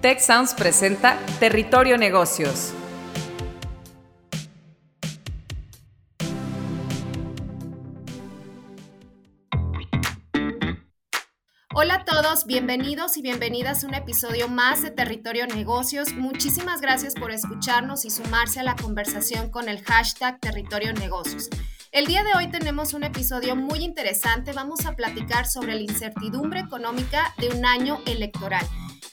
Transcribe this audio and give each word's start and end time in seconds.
Tech 0.00 0.20
Sounds 0.20 0.52
presenta 0.52 1.18
Territorio 1.40 1.96
Negocios. 1.96 2.74
Hola 11.74 11.94
a 11.94 12.04
todos, 12.04 12.44
bienvenidos 12.44 13.16
y 13.16 13.22
bienvenidas 13.22 13.84
a 13.84 13.86
un 13.86 13.94
episodio 13.94 14.48
más 14.48 14.82
de 14.82 14.90
Territorio 14.90 15.46
Negocios. 15.46 16.12
Muchísimas 16.12 16.82
gracias 16.82 17.14
por 17.14 17.30
escucharnos 17.30 18.04
y 18.04 18.10
sumarse 18.10 18.60
a 18.60 18.64
la 18.64 18.76
conversación 18.76 19.50
con 19.50 19.68
el 19.68 19.82
hashtag 19.82 20.38
Territorio 20.40 20.92
Negocios. 20.92 21.48
El 21.90 22.06
día 22.06 22.22
de 22.22 22.34
hoy 22.34 22.50
tenemos 22.50 22.92
un 22.92 23.04
episodio 23.04 23.56
muy 23.56 23.78
interesante. 23.78 24.52
Vamos 24.52 24.84
a 24.84 24.92
platicar 24.92 25.46
sobre 25.46 25.74
la 25.74 25.80
incertidumbre 25.80 26.60
económica 26.60 27.34
de 27.38 27.48
un 27.48 27.64
año 27.64 28.00
electoral. 28.04 28.66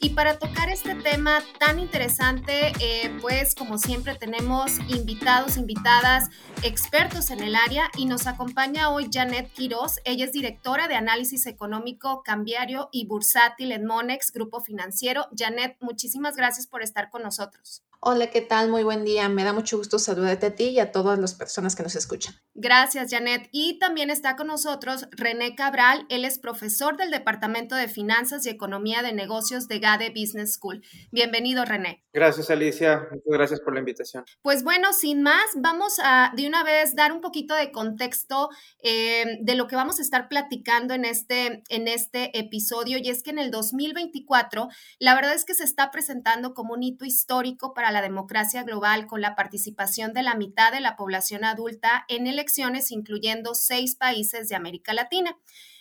Y 0.04 0.10
para 0.10 0.38
tocar 0.38 0.70
este 0.70 0.96
tema 0.96 1.42
tan 1.60 1.80
interesante, 1.80 2.74
eh, 2.82 3.18
pues 3.22 3.56
como 3.56 3.78
siempre 3.78 4.16
tenemos 4.16 4.78
invitados, 4.90 5.56
invitadas, 5.56 6.30
expertos 6.62 7.32
en 7.32 7.40
el 7.40 7.56
área 7.56 7.90
y 7.96 8.06
nos 8.06 8.28
acompaña 8.28 8.90
hoy 8.90 9.08
Janet 9.10 9.54
Quiroz. 9.54 10.02
Ella 10.04 10.26
es 10.26 10.34
directora 10.34 10.90
de 10.90 10.96
análisis 10.96 11.46
económico, 11.46 12.22
cambiario 12.22 12.90
y 12.92 13.08
bursátil 13.08 13.72
en 13.72 13.86
Monex, 13.86 14.34
Grupo 14.34 14.60
Financiero. 14.60 15.28
Janet, 15.38 15.78
muchísimas 15.80 16.36
gracias 16.36 16.68
por 16.68 16.84
estar 16.84 17.10
con 17.10 17.24
nosotros. 17.24 17.82
Hola, 18.06 18.30
¿qué 18.30 18.42
tal? 18.42 18.70
Muy 18.70 18.84
buen 18.84 19.06
día. 19.06 19.30
Me 19.30 19.46
da 19.46 19.54
mucho 19.54 19.78
gusto 19.78 19.98
saludarte 19.98 20.48
a 20.48 20.56
ti 20.56 20.66
y 20.66 20.80
a 20.80 20.92
todas 20.92 21.18
las 21.18 21.36
personas 21.36 21.74
que 21.74 21.84
nos 21.84 21.96
escuchan. 21.96 22.36
Gracias, 22.54 23.10
Janet. 23.10 23.48
Y 23.54 23.80
también 23.80 24.10
está 24.10 24.36
con 24.36 24.48
nosotros 24.48 25.08
René 25.12 25.56
Cabral. 25.56 26.06
Él 26.10 26.26
es 26.26 26.38
profesor 26.38 26.98
del 26.98 27.12
Departamento 27.12 27.76
de 27.76 27.88
Finanzas 27.88 28.46
y 28.46 28.50
Economía 28.50 29.04
de 29.04 29.14
Negocios 29.14 29.70
de 29.70 29.80
GADE 29.80 30.10
Business 30.10 30.56
School. 30.56 30.82
Bienvenido, 31.12 31.64
René. 31.64 32.04
Gracias, 32.12 32.50
Alicia. 32.50 33.08
Muchas 33.10 33.24
gracias 33.26 33.62
por 33.62 33.74
la 33.74 33.80
invitación. 33.80 34.26
Pues 34.42 34.66
bueno, 34.66 34.92
sin 34.92 35.24
más, 35.24 35.46
vamos 35.56 35.96
a 36.04 36.34
de 36.36 36.46
una 36.46 36.66
vez 36.66 36.96
dar 36.96 37.14
un 37.14 37.22
poquito 37.22 37.56
de 37.56 37.72
contexto 37.72 38.50
eh, 38.84 39.38
de 39.40 39.56
lo 39.56 39.68
que 39.68 39.78
vamos 39.78 40.00
a 40.00 40.02
estar 40.02 40.28
platicando 40.28 40.94
en 40.94 41.06
este, 41.06 41.64
en 41.70 41.88
este 41.88 42.38
episodio. 42.38 42.98
Y 43.02 43.10
es 43.10 43.24
que 43.24 43.30
en 43.30 43.40
el 43.40 43.50
2024, 43.50 44.68
la 45.00 45.16
verdad 45.16 45.34
es 45.36 45.46
que 45.46 45.54
se 45.54 45.64
está 45.64 45.90
presentando 45.90 46.54
como 46.54 46.74
un 46.74 46.84
hito 46.84 47.06
histórico 47.06 47.74
para 47.74 47.93
la 47.94 48.02
democracia 48.02 48.64
global 48.64 49.08
con 49.08 49.22
la 49.22 49.36
participación 49.36 50.12
de 50.12 50.24
la 50.24 50.36
mitad 50.36 50.72
de 50.72 50.82
la 50.82 50.98
población 50.98 51.46
adulta 51.46 52.06
en 52.10 52.28
elecciones, 52.28 52.92
incluyendo 52.92 53.56
seis 53.56 53.96
países 53.96 54.50
de 54.50 54.56
América 54.56 54.94
Latina. 54.94 55.38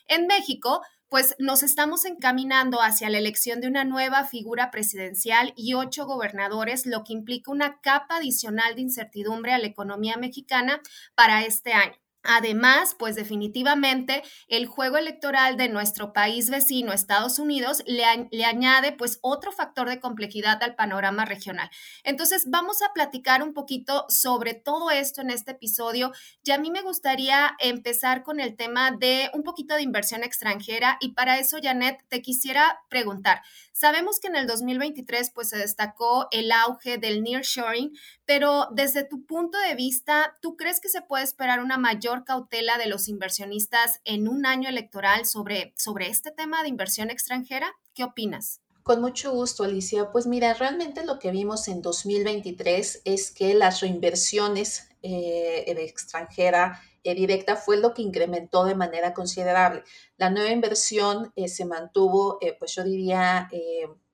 En 0.07 0.27
México, 0.27 0.83
pues 1.09 1.35
nos 1.39 1.63
estamos 1.63 2.07
encaminando 2.07 2.81
hacia 2.81 3.11
la 3.11 3.19
elección 3.19 3.61
de 3.61 3.69
una 3.69 3.85
nueva 3.85 4.25
figura 4.25 4.71
presidencial 4.71 5.53
y 5.57 5.75
ocho 5.75 6.07
gobernadores, 6.07 6.87
lo 6.87 7.05
que 7.05 7.13
implica 7.13 7.51
una 7.51 7.81
capa 7.81 8.17
adicional 8.17 8.75
de 8.77 8.81
incertidumbre 8.81 9.53
a 9.53 9.59
la 9.59 9.67
economía 9.67 10.17
mexicana 10.17 10.81
para 11.15 11.45
este 11.45 11.75
año. 11.75 12.02
Además, 12.25 12.95
pues 12.98 13.17
definitivamente 13.17 14.23
el 14.48 14.67
juego 14.67 14.97
electoral 14.97 15.56
de 15.56 15.69
nuestro 15.69 16.12
país 16.12 16.51
vecino, 16.51 16.92
Estados 16.92 17.39
Unidos, 17.39 17.83
le, 17.87 18.05
le, 18.31 18.45
añade 18.45 18.92
pues 18.92 19.19
otro 19.23 19.51
factor 19.51 19.89
de 19.89 19.98
complejidad 19.98 20.62
al 20.62 20.77
panorama 20.77 21.25
regional. 21.25 21.69
Entonces, 22.05 22.45
vamos 22.47 22.81
a 22.83 22.93
platicar 22.93 23.43
un 23.43 23.55
poquito 23.55 24.06
sobre 24.09 24.55
todo 24.55 24.91
esto 24.91 25.20
en 25.20 25.31
este 25.31 25.53
episodio. 25.53 26.12
Y 26.45 26.53
a 26.53 26.59
mí 26.59 26.70
me 26.70 26.83
gustaría 26.83 27.56
empezar 27.59 28.23
con 28.23 28.39
el 28.39 28.56
tema 28.56 28.93
de 28.93 29.31
un 29.34 29.43
poquito 29.43 29.75
de 29.75 29.83
inversión 29.83 30.23
extranjera 30.23 30.98
y 31.00 31.12
para 31.12 31.39
eso, 31.39 31.59
Janet, 31.61 32.05
te 32.09 32.23
quisiera 32.23 32.83
preguntar, 32.89 33.43
Sabemos 33.83 34.20
que 34.20 34.28
en 34.28 34.37
el 34.37 34.47
2023 34.47 35.31
pues 35.34 35.48
se 35.48 35.56
destacó 35.56 36.28
el 36.31 36.53
auge 36.53 36.98
del 36.98 37.23
nearshoring, 37.23 37.97
pero 38.27 38.69
desde 38.70 39.03
tu 39.03 39.25
punto 39.25 39.59
de 39.59 39.75
vista, 39.75 40.37
¿tú 40.43 40.56
crees 40.56 40.78
que 40.78 40.91
se 40.91 41.00
puede 41.00 41.25
esperar 41.25 41.59
una 41.61 41.78
mayor 41.78 42.12
cautela 42.25 42.78
de 42.78 42.87
los 42.87 43.09
inversionistas 43.09 44.00
en 44.05 44.28
un 44.28 44.47
año 44.47 44.69
electoral 44.69 45.27
sobre, 45.27 45.73
sobre 45.77 46.09
este 46.09 46.31
tema 46.31 46.62
de 46.62 46.69
inversión 46.69 47.11
extranjera? 47.11 47.73
¿Qué 47.95 48.05
opinas? 48.05 48.61
Con 48.83 49.00
mucho 49.00 49.33
gusto, 49.33 49.65
Alicia. 49.65 50.11
Pues 50.12 50.27
mira, 50.27 50.55
realmente 50.55 51.05
lo 51.05 51.19
que 51.19 51.31
vimos 51.31 51.69
en 51.69 51.83
2023 51.83 53.03
es 53.05 53.31
que 53.31 53.55
las 53.55 53.81
reinversiones 53.81 54.89
eh, 55.03 55.65
extranjera 55.67 56.81
eh, 57.05 57.15
directa 57.15 57.56
fue 57.56 57.78
lo 57.78 57.95
que 57.95 58.03
incrementó 58.03 58.65
de 58.65 58.75
manera 58.75 59.12
considerable. 59.12 59.83
La 60.17 60.31
nueva 60.31 60.51
inversión 60.51 61.33
eh, 61.34 61.49
se 61.49 61.65
mantuvo, 61.65 62.39
eh, 62.41 62.55
pues 62.59 62.75
yo 62.75 62.84
diría, 62.84 63.49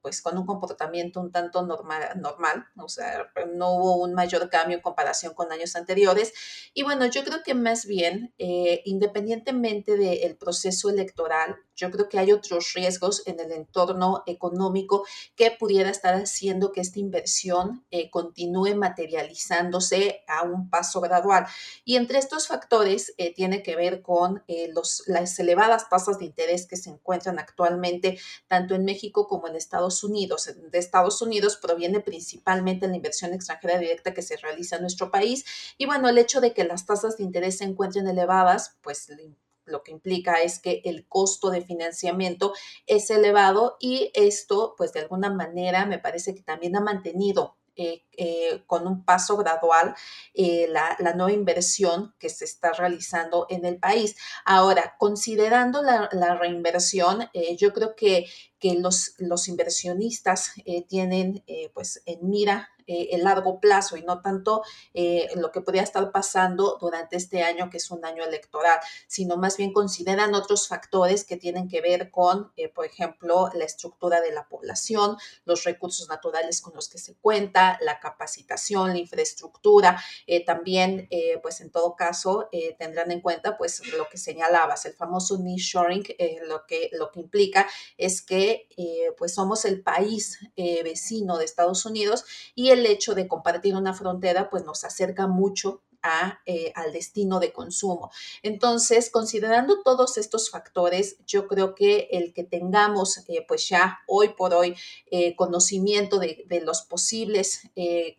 pues 0.01 0.23
con 0.23 0.39
un 0.39 0.47
comportamiento 0.47 1.21
un 1.21 1.33
tanto 1.33 1.67
normal, 1.67 2.03
normal, 2.21 2.67
o 2.77 2.89
sea, 2.89 3.31
no 3.55 3.73
hubo 3.75 3.97
un 3.97 4.15
mayor 4.15 4.49
cambio 4.49 4.77
en 4.77 4.83
comparación 4.83 5.35
con 5.35 5.53
años 5.53 5.75
anteriores. 5.77 6.33
Y 6.75 6.83
bueno, 6.83 7.07
yo 7.07 7.25
creo 7.25 7.43
que 7.45 7.55
más 7.55 7.85
bien, 7.87 8.33
independientemente 8.39 9.97
del 9.97 10.37
proceso 10.37 10.89
electoral, 10.91 11.57
yo 11.79 11.91
creo 11.93 12.09
que 12.09 12.19
hay 12.19 12.33
otros 12.33 12.73
riesgos 12.75 13.23
en 13.27 13.39
el 13.39 13.53
entorno 13.53 14.25
económico 14.27 15.07
que 15.37 15.53
pudiera 15.53 15.91
estar 15.91 16.15
haciendo 16.15 16.73
que 16.73 16.81
esta 16.81 16.99
inversión 16.99 17.87
eh, 17.91 18.11
continúe 18.11 18.75
materializándose 18.75 20.25
a 20.27 20.43
un 20.43 20.69
paso 20.69 21.01
gradual. 21.01 21.47
Y 21.85 21.97
entre 21.97 22.19
estos 22.19 22.49
factores 22.49 23.15
eh, 23.17 23.33
tiene 23.33 23.63
que 23.63 23.77
ver 23.77 24.03
con 24.03 24.43
eh, 24.49 24.73
las 25.07 25.39
elevadas 25.39 25.89
tasas 25.89 26.19
de 26.19 26.25
interés 26.25 26.67
que 26.67 26.77
se 26.77 26.91
encuentran 26.91 27.39
actualmente 27.39 28.19
tanto 28.49 28.75
en 28.75 28.85
México 28.85 29.29
como 29.29 29.47
en 29.47 29.55
Estados 29.55 30.03
Unidos. 30.03 30.53
De 30.71 30.79
Estados 30.79 31.23
Unidos 31.23 31.57
proviene 31.57 32.01
principalmente 32.01 32.89
la 32.89 32.97
inversión 32.97 33.33
extranjera 33.33 33.79
directa 33.79 34.15
que 34.15 34.23
se 34.23 34.37
realiza 34.37 34.77
en 34.77 34.83
nuestro 34.83 35.13
país. 35.13 35.45
Y 35.79 35.87
bueno, 35.87 36.09
el 36.09 36.19
hecho 36.19 36.41
de 36.41 36.53
que 36.53 36.65
las 36.65 36.87
tasas 36.87 37.17
de 37.17 37.23
interés 37.23 37.59
se 37.59 37.65
encuentren 37.65 38.09
elevadas, 38.09 38.77
pues 38.83 39.09
lo 39.69 39.83
que 39.83 39.93
implica 39.93 40.43
es 40.43 40.59
que 40.59 40.83
el 40.85 41.07
costo 41.07 41.51
de 41.51 41.63
financiamiento 41.63 42.53
es 42.87 43.11
elevado 43.11 43.77
y 43.81 44.11
esto, 44.15 44.75
pues 44.77 44.93
de 44.93 45.01
alguna 45.01 45.31
manera, 45.31 45.87
me 45.87 45.99
parece 45.99 46.35
que 46.35 46.43
también 46.43 46.77
ha 46.77 46.81
mantenido 46.81 47.59
eh, 47.81 48.03
eh, 48.17 48.65
con 48.67 48.89
un 48.89 49.05
paso 49.05 49.37
gradual 49.37 49.95
eh, 50.35 50.67
la, 50.69 50.97
nueva 51.15 51.31
inversión 51.31 52.13
que 52.19 52.29
se 52.29 52.45
está 52.45 52.73
realizando 52.73 53.47
en 53.51 53.65
el 53.65 53.79
país. 53.79 54.17
Ahora, 54.45 54.97
considerando 54.99 55.81
la, 55.83 56.35
reinversión, 56.35 57.31
yo 57.57 57.73
creo 57.73 57.95
que, 57.95 58.27
que 58.59 58.75
los, 58.75 59.15
los 59.19 59.47
inversionistas 59.47 60.55
tienen 60.89 61.45
pues 61.73 62.03
en 62.05 62.29
mira 62.29 62.69
eh, 62.89 63.11
el 63.13 63.25
largo 63.25 63.61
plazo 63.61 63.99
y 63.99 64.03
no 64.03 64.23
tanto 64.23 64.63
eh, 64.95 65.29
lo 65.37 65.53
que 65.53 65.61
podría 65.61 65.83
estar 65.83 66.11
pasando 66.11 66.79
durante 66.81 67.17
este 67.17 67.43
año, 67.43 67.69
que 67.69 67.77
es 67.77 67.91
un 67.91 68.03
año 68.03 68.25
electoral, 68.25 68.81
sino 69.07 69.37
más 69.37 69.59
bien 69.59 69.75
consideran 69.75 70.35
otros 70.35 70.69
factores 70.69 71.27
que 71.27 71.37
tienen 71.37 71.69
que 71.69 71.83
ver 71.83 72.11
con, 72.11 72.51
eh, 72.57 72.71
por 72.71 72.87
ejemplo, 72.87 73.51
la 73.53 73.65
estructura 73.67 74.23
de 74.23 74.33
la 74.33 74.49
población, 74.49 75.19
los 75.45 75.65
recursos 75.65 76.09
naturales 76.09 76.63
con 76.63 76.75
los 76.75 76.89
que 76.89 76.97
se 76.97 77.15
cuenta, 77.17 77.79
la 77.83 78.01
capacitación, 78.01 78.95
la 78.95 78.99
infraestructura. 78.99 80.03
también, 80.47 81.09
pues 81.43 81.61
en 81.61 81.71
todo 81.71 81.95
caso, 81.95 82.49
tendrán 82.79 83.11
en 83.11 83.21
cuenta 83.21 83.57
pues 83.59 83.87
lo 83.95 84.09
que 84.09 84.17
señalabas, 84.17 84.87
el 84.87 84.95
famoso 84.95 85.39
nearshoring, 85.39 86.05
lo, 86.47 86.65
que, 86.67 86.91
lo 86.93 87.11
que 87.11 87.21
implica 87.21 87.69
es 87.97 88.23
que 88.23 88.69
pues 89.19 89.35
somos 89.35 89.65
el 89.65 89.83
país 89.83 90.39
vecino 90.57 91.37
de 91.39 91.45
Estados 91.45 91.85
Unidos 91.85 92.25
y 92.55 92.71
el 92.71 92.78
el 92.79 92.87
hecho 92.87 93.15
de 93.15 93.29
compartir 93.29 93.77
una 93.77 93.95
frontera 93.95 94.51
pues 94.51 94.65
nos 94.65 94.85
acerca 94.85 95.27
mucho 95.27 95.81
eh, 96.47 96.73
al 96.77 96.93
destino 96.93 97.41
de 97.41 97.53
consumo. 97.53 98.11
Entonces, 98.43 99.11
considerando 99.11 99.83
todos 99.83 100.17
estos 100.17 100.49
factores, 100.49 101.17
yo 101.27 101.49
creo 101.49 101.75
que 101.75 102.09
el 102.13 102.33
que 102.33 102.45
tengamos 102.45 103.25
eh, 103.29 103.45
pues 103.47 103.69
ya 103.69 103.99
hoy 104.07 104.29
por 104.31 104.55
hoy 104.55 104.77
eh, 105.11 105.35
conocimiento 105.35 106.19
de, 106.19 106.45
de, 106.47 106.61
los 106.61 106.83
posibles 106.83 107.63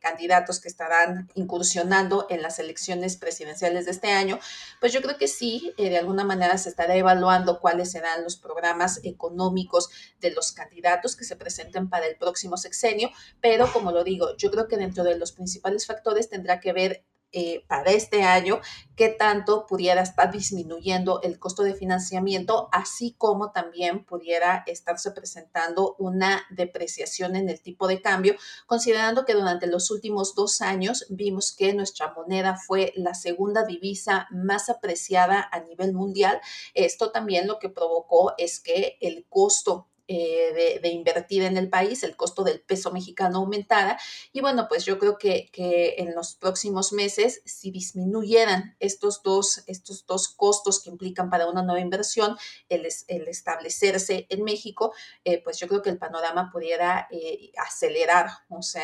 candidatos 0.01 0.59
que 0.59 0.67
estarán 0.67 1.29
incursionando 1.35 2.27
en 2.29 2.41
las 2.41 2.59
elecciones 2.59 3.17
presidenciales 3.17 3.85
de 3.85 3.91
este 3.91 4.11
año, 4.11 4.39
pues 4.79 4.93
yo 4.93 5.01
creo 5.01 5.17
que 5.17 5.27
sí, 5.27 5.73
de 5.77 5.97
alguna 5.97 6.23
manera 6.23 6.57
se 6.57 6.69
estará 6.69 6.95
evaluando 6.95 7.59
cuáles 7.59 7.91
serán 7.91 8.23
los 8.23 8.35
programas 8.37 8.99
económicos 9.03 9.89
de 10.19 10.31
los 10.31 10.51
candidatos 10.51 11.15
que 11.15 11.25
se 11.25 11.35
presenten 11.35 11.89
para 11.89 12.07
el 12.07 12.17
próximo 12.17 12.57
sexenio, 12.57 13.09
pero 13.41 13.71
como 13.71 13.91
lo 13.91 14.03
digo, 14.03 14.35
yo 14.37 14.51
creo 14.51 14.67
que 14.67 14.77
dentro 14.77 15.03
de 15.03 15.17
los 15.17 15.31
principales 15.31 15.85
factores 15.85 16.29
tendrá 16.29 16.59
que 16.59 16.73
ver 16.73 17.05
eh, 17.31 17.63
para 17.67 17.91
este 17.91 18.23
año, 18.23 18.59
qué 18.95 19.09
tanto 19.09 19.65
pudiera 19.67 20.01
estar 20.01 20.31
disminuyendo 20.31 21.21
el 21.21 21.39
costo 21.39 21.63
de 21.63 21.73
financiamiento, 21.73 22.69
así 22.71 23.15
como 23.17 23.51
también 23.51 24.03
pudiera 24.03 24.63
estarse 24.65 25.11
presentando 25.11 25.95
una 25.99 26.43
depreciación 26.49 27.35
en 27.35 27.47
el 27.47 27.61
tipo 27.61 27.87
de 27.87 28.01
cambio, 28.01 28.35
considerando 28.65 29.25
que 29.25 29.35
durante 29.35 29.67
los 29.67 29.91
últimos 29.91 30.35
dos 30.35 30.61
años 30.61 31.05
vimos 31.09 31.55
que 31.55 31.73
nuestra 31.73 32.13
moneda 32.13 32.57
fue 32.57 32.93
la 32.95 33.13
segunda 33.13 33.63
divisa 33.63 34.27
más 34.31 34.69
apreciada 34.69 35.47
a 35.51 35.59
nivel 35.59 35.93
mundial. 35.93 36.41
Esto 36.73 37.11
también 37.11 37.47
lo 37.47 37.59
que 37.59 37.69
provocó 37.69 38.33
es 38.37 38.59
que 38.59 38.97
el 39.01 39.25
costo 39.29 39.87
de, 40.15 40.89
invertir 40.89 41.43
en 41.43 41.57
el 41.57 41.69
país, 41.69 42.03
el 42.03 42.15
costo 42.15 42.43
del 42.43 42.61
peso 42.61 42.91
mexicano 42.91 43.39
aumentara. 43.39 43.99
Y 44.33 44.41
bueno, 44.41 44.67
pues 44.67 44.85
yo 44.85 44.97
creo 44.97 45.17
que, 45.17 45.49
que 45.51 45.95
en 45.99 46.15
los 46.15 46.35
próximos 46.35 46.93
meses, 46.93 47.41
si 47.45 47.71
disminuyeran 47.71 48.75
estos 48.79 49.21
dos, 49.23 49.63
estos 49.67 50.05
dos 50.05 50.29
costos 50.29 50.81
que 50.81 50.89
implican 50.89 51.29
para 51.29 51.47
una 51.47 51.61
nueva 51.61 51.79
inversión, 51.79 52.37
el, 52.69 52.87
el 53.07 53.27
establecerse 53.27 54.25
en 54.29 54.43
México, 54.43 54.93
pues 55.43 55.59
yo 55.59 55.67
creo 55.67 55.81
que 55.81 55.89
el 55.89 55.97
panorama 55.97 56.49
pudiera 56.51 57.07
acelerar 57.57 58.29
o 58.49 58.61
sea, 58.61 58.83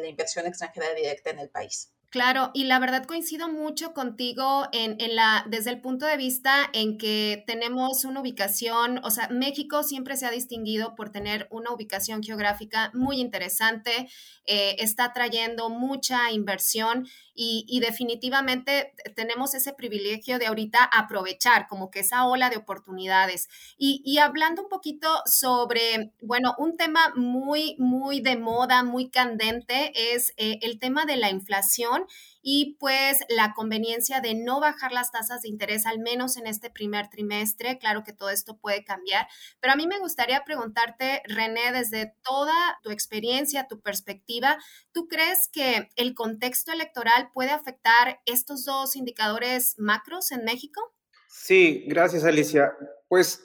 la 0.00 0.06
inversión 0.06 0.46
extranjera 0.46 0.94
directa 0.94 1.30
en 1.30 1.38
el 1.38 1.50
país. 1.50 1.92
Claro, 2.12 2.50
y 2.52 2.64
la 2.64 2.78
verdad 2.78 3.06
coincido 3.06 3.48
mucho 3.48 3.94
contigo 3.94 4.68
en, 4.72 4.96
en, 5.00 5.16
la, 5.16 5.46
desde 5.48 5.70
el 5.70 5.80
punto 5.80 6.04
de 6.04 6.18
vista 6.18 6.68
en 6.74 6.98
que 6.98 7.42
tenemos 7.46 8.04
una 8.04 8.20
ubicación, 8.20 9.00
o 9.02 9.10
sea, 9.10 9.28
México 9.30 9.82
siempre 9.82 10.18
se 10.18 10.26
ha 10.26 10.30
distinguido 10.30 10.94
por 10.94 11.08
tener 11.08 11.48
una 11.50 11.72
ubicación 11.72 12.22
geográfica 12.22 12.90
muy 12.92 13.18
interesante, 13.18 14.10
eh, 14.44 14.76
está 14.78 15.14
trayendo 15.14 15.70
mucha 15.70 16.30
inversión 16.32 17.08
y, 17.34 17.80
definitivamente 17.80 18.94
tenemos 19.16 19.54
ese 19.54 19.72
privilegio 19.72 20.38
de 20.38 20.46
ahorita 20.46 20.84
aprovechar 20.84 21.66
como 21.66 21.90
que 21.90 22.00
esa 22.00 22.26
ola 22.26 22.50
de 22.50 22.56
oportunidades. 22.56 23.48
Y, 23.76 24.18
hablando 24.18 24.62
un 24.62 24.68
poquito 24.68 25.08
sobre, 25.26 26.12
bueno, 26.20 26.54
un 26.58 26.76
tema 26.76 27.12
muy, 27.16 27.76
muy 27.78 28.20
de 28.20 28.36
moda, 28.36 28.82
muy 28.82 29.10
candente 29.10 29.92
es 30.14 30.32
eh, 30.36 30.58
el 30.62 30.78
tema 30.78 31.04
de 31.04 31.16
la 31.16 31.30
inflación 31.30 32.06
y 32.42 32.76
pues 32.80 33.20
la 33.28 33.54
conveniencia 33.54 34.20
de 34.20 34.34
no 34.34 34.60
bajar 34.60 34.92
las 34.92 35.12
tasas 35.12 35.42
de 35.42 35.48
interés, 35.48 35.86
al 35.86 36.00
menos 36.00 36.36
en 36.36 36.46
este 36.46 36.70
primer 36.70 37.08
trimestre. 37.08 37.78
Claro 37.78 38.02
que 38.02 38.12
todo 38.12 38.30
esto 38.30 38.58
puede 38.58 38.84
cambiar, 38.84 39.28
pero 39.60 39.72
a 39.72 39.76
mí 39.76 39.86
me 39.86 40.00
gustaría 40.00 40.44
preguntarte, 40.44 41.22
René, 41.24 41.72
desde 41.72 42.14
toda 42.22 42.78
tu 42.82 42.90
experiencia, 42.90 43.68
tu 43.68 43.80
perspectiva, 43.80 44.58
¿tú 44.92 45.06
crees 45.06 45.48
que 45.48 45.88
el 45.96 46.14
contexto 46.14 46.72
electoral 46.72 47.30
puede 47.32 47.50
afectar 47.50 48.20
estos 48.26 48.64
dos 48.64 48.96
indicadores 48.96 49.76
macros 49.78 50.32
en 50.32 50.44
México? 50.44 50.92
Sí, 51.28 51.84
gracias 51.86 52.24
Alicia. 52.24 52.72
Pues 53.08 53.42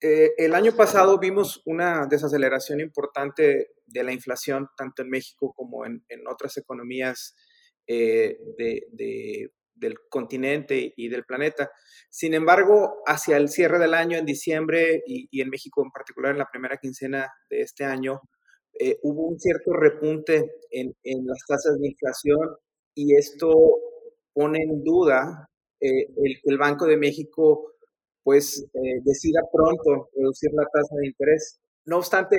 eh, 0.00 0.32
el 0.38 0.54
año 0.54 0.72
pasado 0.72 1.18
vimos 1.18 1.62
una 1.66 2.06
desaceleración 2.06 2.80
importante 2.80 3.68
de 3.86 4.04
la 4.04 4.12
inflación, 4.12 4.68
tanto 4.76 5.02
en 5.02 5.10
México 5.10 5.52
como 5.54 5.84
en, 5.86 6.04
en 6.08 6.26
otras 6.26 6.56
economías 6.56 7.34
eh, 7.86 8.38
del 9.74 9.96
continente 10.08 10.92
y 10.96 11.08
del 11.08 11.24
planeta. 11.24 11.70
Sin 12.10 12.34
embargo, 12.34 13.02
hacia 13.06 13.36
el 13.36 13.48
cierre 13.48 13.78
del 13.78 13.94
año, 13.94 14.18
en 14.18 14.26
diciembre 14.26 15.02
y, 15.06 15.40
en 15.40 15.48
México 15.48 15.82
en 15.82 15.90
particular, 15.90 16.32
en 16.32 16.38
la 16.38 16.48
primera 16.50 16.76
quincena 16.76 17.28
de 17.48 17.62
este 17.62 17.84
año, 17.84 18.20
eh, 18.78 18.98
hubo 19.02 19.26
un 19.26 19.38
cierto 19.38 19.72
repunte 19.72 20.50
en, 20.70 20.94
las 21.26 21.44
tasas 21.46 21.78
de 21.78 21.88
inflación 21.88 22.56
y 22.94 23.16
esto 23.16 23.52
pone 24.32 24.62
en 24.62 24.82
duda 24.84 25.48
eh, 25.80 26.06
el 26.22 26.34
que 26.42 26.50
el 26.50 26.58
Banco 26.58 26.86
de 26.86 26.96
México 26.96 27.74
pues 28.22 28.66
decida 29.02 29.40
pronto 29.50 30.10
reducir 30.14 30.50
la 30.52 30.64
tasa 30.70 30.94
de 31.00 31.06
interés. 31.06 31.58
No 31.86 31.96
obstante, 31.96 32.36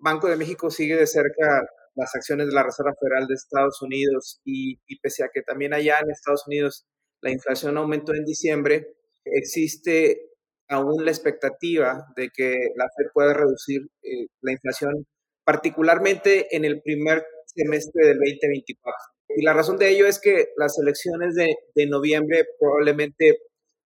Banco 0.00 0.28
de 0.28 0.36
México 0.36 0.70
sigue 0.70 0.96
de 0.96 1.06
cerca 1.06 1.64
las 2.00 2.14
acciones 2.14 2.46
de 2.46 2.54
la 2.54 2.62
Reserva 2.62 2.94
Federal 2.98 3.26
de 3.26 3.34
Estados 3.34 3.82
Unidos 3.82 4.40
y, 4.44 4.78
pese 5.02 5.22
a 5.22 5.28
que 5.32 5.42
también 5.42 5.74
allá 5.74 5.98
en 6.02 6.10
Estados 6.10 6.46
Unidos 6.46 6.86
la 7.20 7.30
inflación 7.30 7.76
aumentó 7.76 8.14
en 8.14 8.24
diciembre, 8.24 8.94
existe 9.24 10.30
aún 10.68 11.04
la 11.04 11.10
expectativa 11.10 12.06
de 12.16 12.30
que 12.34 12.54
la 12.74 12.86
Fed 12.96 13.10
pueda 13.12 13.34
reducir 13.34 13.82
eh, 14.02 14.28
la 14.40 14.52
inflación, 14.52 15.06
particularmente 15.44 16.56
en 16.56 16.64
el 16.64 16.80
primer 16.80 17.22
semestre 17.44 18.06
del 18.06 18.18
2024. 18.18 18.96
Y 19.36 19.42
la 19.42 19.52
razón 19.52 19.76
de 19.76 19.90
ello 19.90 20.06
es 20.06 20.18
que 20.18 20.46
las 20.56 20.78
elecciones 20.78 21.34
de, 21.34 21.54
de 21.74 21.86
noviembre 21.86 22.46
probablemente 22.58 23.40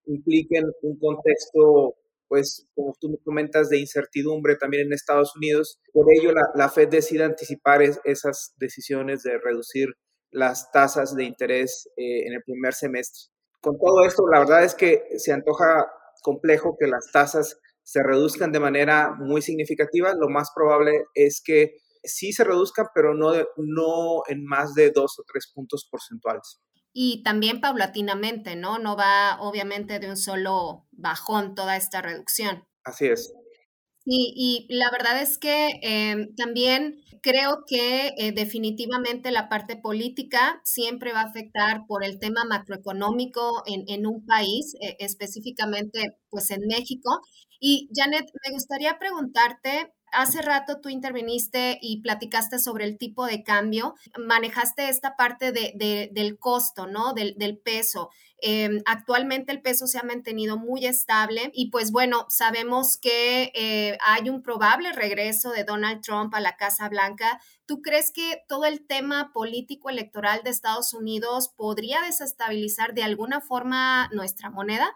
impliquen 0.06 0.64
un 0.82 0.99
contexto 0.99 1.96
pues, 2.28 2.66
como 2.74 2.94
tú 3.00 3.10
me 3.10 3.18
comentas, 3.24 3.68
de 3.68 3.78
incertidumbre 3.78 4.56
también 4.56 4.86
en 4.86 4.92
Estados 4.92 5.34
Unidos. 5.36 5.80
Por 5.92 6.06
ello, 6.14 6.32
la, 6.54 6.68
Fed 6.68 6.88
decide 6.88 7.24
anticipar 7.24 7.82
esas 7.82 8.54
decisiones 8.56 9.22
de 9.22 9.38
reducir 9.38 9.88
las 10.30 10.70
tasas 10.72 11.14
de 11.14 11.24
interés 11.24 11.88
eh, 11.96 12.26
en 12.26 12.34
el 12.34 12.42
primer 12.42 12.74
semestre. 12.74 13.30
Con 13.60 13.78
todo 13.78 14.04
esto, 14.04 14.24
la 14.30 14.40
verdad 14.40 14.64
es 14.64 14.74
que 14.74 15.04
se 15.16 15.32
antoja 15.32 15.86
complejo 16.22 16.76
que 16.78 16.86
las 16.86 17.10
tasas 17.12 17.58
se 17.82 18.02
reduzcan 18.02 18.50
de 18.50 18.60
manera 18.60 19.14
muy 19.18 19.42
significativa. 19.42 20.12
Lo 20.18 20.28
más 20.28 20.50
probable 20.54 21.04
es 21.14 21.42
que 21.44 21.76
sí 22.02 22.32
se 22.32 22.44
reduzcan, 22.44 22.86
pero 22.94 23.14
no, 23.14 23.32
no 23.56 24.22
en 24.28 24.44
más 24.44 24.74
de 24.74 24.90
dos 24.90 25.18
o 25.18 25.24
tres 25.26 25.50
puntos 25.54 25.86
porcentuales 25.90 26.60
y 26.94 27.25
también 27.25 27.61
paulatinamente, 27.61 28.55
¿no? 28.55 28.79
No 28.79 28.96
va 28.96 29.37
obviamente 29.41 29.99
de 29.99 30.08
un 30.08 30.17
solo 30.17 30.87
bajón 30.93 31.56
toda 31.56 31.76
esta 31.76 32.00
reducción. 32.00 32.64
Así 32.85 33.06
es. 33.06 33.35
y 34.06 34.67
la 34.69 34.91
verdad 34.91 35.20
es 35.20 35.38
que 35.38 35.81
em, 35.82 36.35
también 36.37 37.02
creo 37.25 37.64
que 37.67 38.08
eh, 38.19 38.32
definitivamente 38.32 39.31
la 39.31 39.49
parte 39.49 39.76
política 39.76 40.61
siempre 40.62 41.12
va 41.12 41.23
a 41.23 41.31
afectar 41.31 41.87
por 41.88 42.05
el 42.05 42.19
tema 42.19 42.44
macroeconómico 42.44 43.62
en, 43.67 43.85
en 43.88 44.06
un 44.06 44.26
país, 44.26 44.75
eh, 44.82 44.96
específicamente 45.00 46.19
pues 46.29 46.50
en 46.50 46.61
México. 46.69 47.23
Y 47.58 47.88
Janet, 47.94 48.26
me 48.46 48.52
gustaría 48.52 48.99
preguntarte 48.99 49.94
hace 50.14 50.43
rato 50.43 50.81
tú 50.81 50.88
interviniste 50.88 51.78
y 51.81 52.00
platicaste 52.00 52.58
sobre 52.58 52.84
el 52.84 52.99
tipo 52.99 53.26
de 53.26 53.43
cambio, 53.43 53.94
manejaste 54.19 54.88
esta 54.88 55.16
parte 55.16 55.52
de, 55.52 56.11
del 56.12 56.38
costo, 56.38 56.87
¿no? 56.87 57.12
Del, 57.12 57.58
peso. 57.64 58.11
Em, 58.38 58.82
actualmente 58.84 59.52
el 59.52 59.62
peso 59.62 59.87
se 59.87 59.99
ha 59.99 60.02
mantenido 60.02 60.58
muy 60.58 60.87
estable 60.87 61.50
y 61.55 61.70
pues 61.70 61.93
bueno, 61.93 62.26
sabemos 62.28 62.99
que 62.99 63.52
eh, 63.55 63.96
hay 64.00 64.28
un 64.28 64.43
probable 64.43 64.93
regreso 64.93 65.50
de 65.50 65.64
Donald 65.64 66.02
Trump 66.02 66.34
a 66.34 66.40
la 66.40 66.56
Casa 66.56 66.88
Blanca. 66.88 67.40
¿Tú 67.67 67.81
crees 67.81 68.12
que 68.12 68.43
todo 68.49 68.67
el 68.67 68.87
tema 68.87 69.32
político 69.32 69.88
electoral 69.88 70.43
de 70.43 70.50
Estados 70.50 70.94
Unidos 70.94 71.49
podría 71.49 72.02
desestabilizar 72.02 72.94
de 72.94 73.05
alguna 73.05 73.40
forma 73.40 74.08
nuestra 74.12 74.50
moneda? 74.50 74.94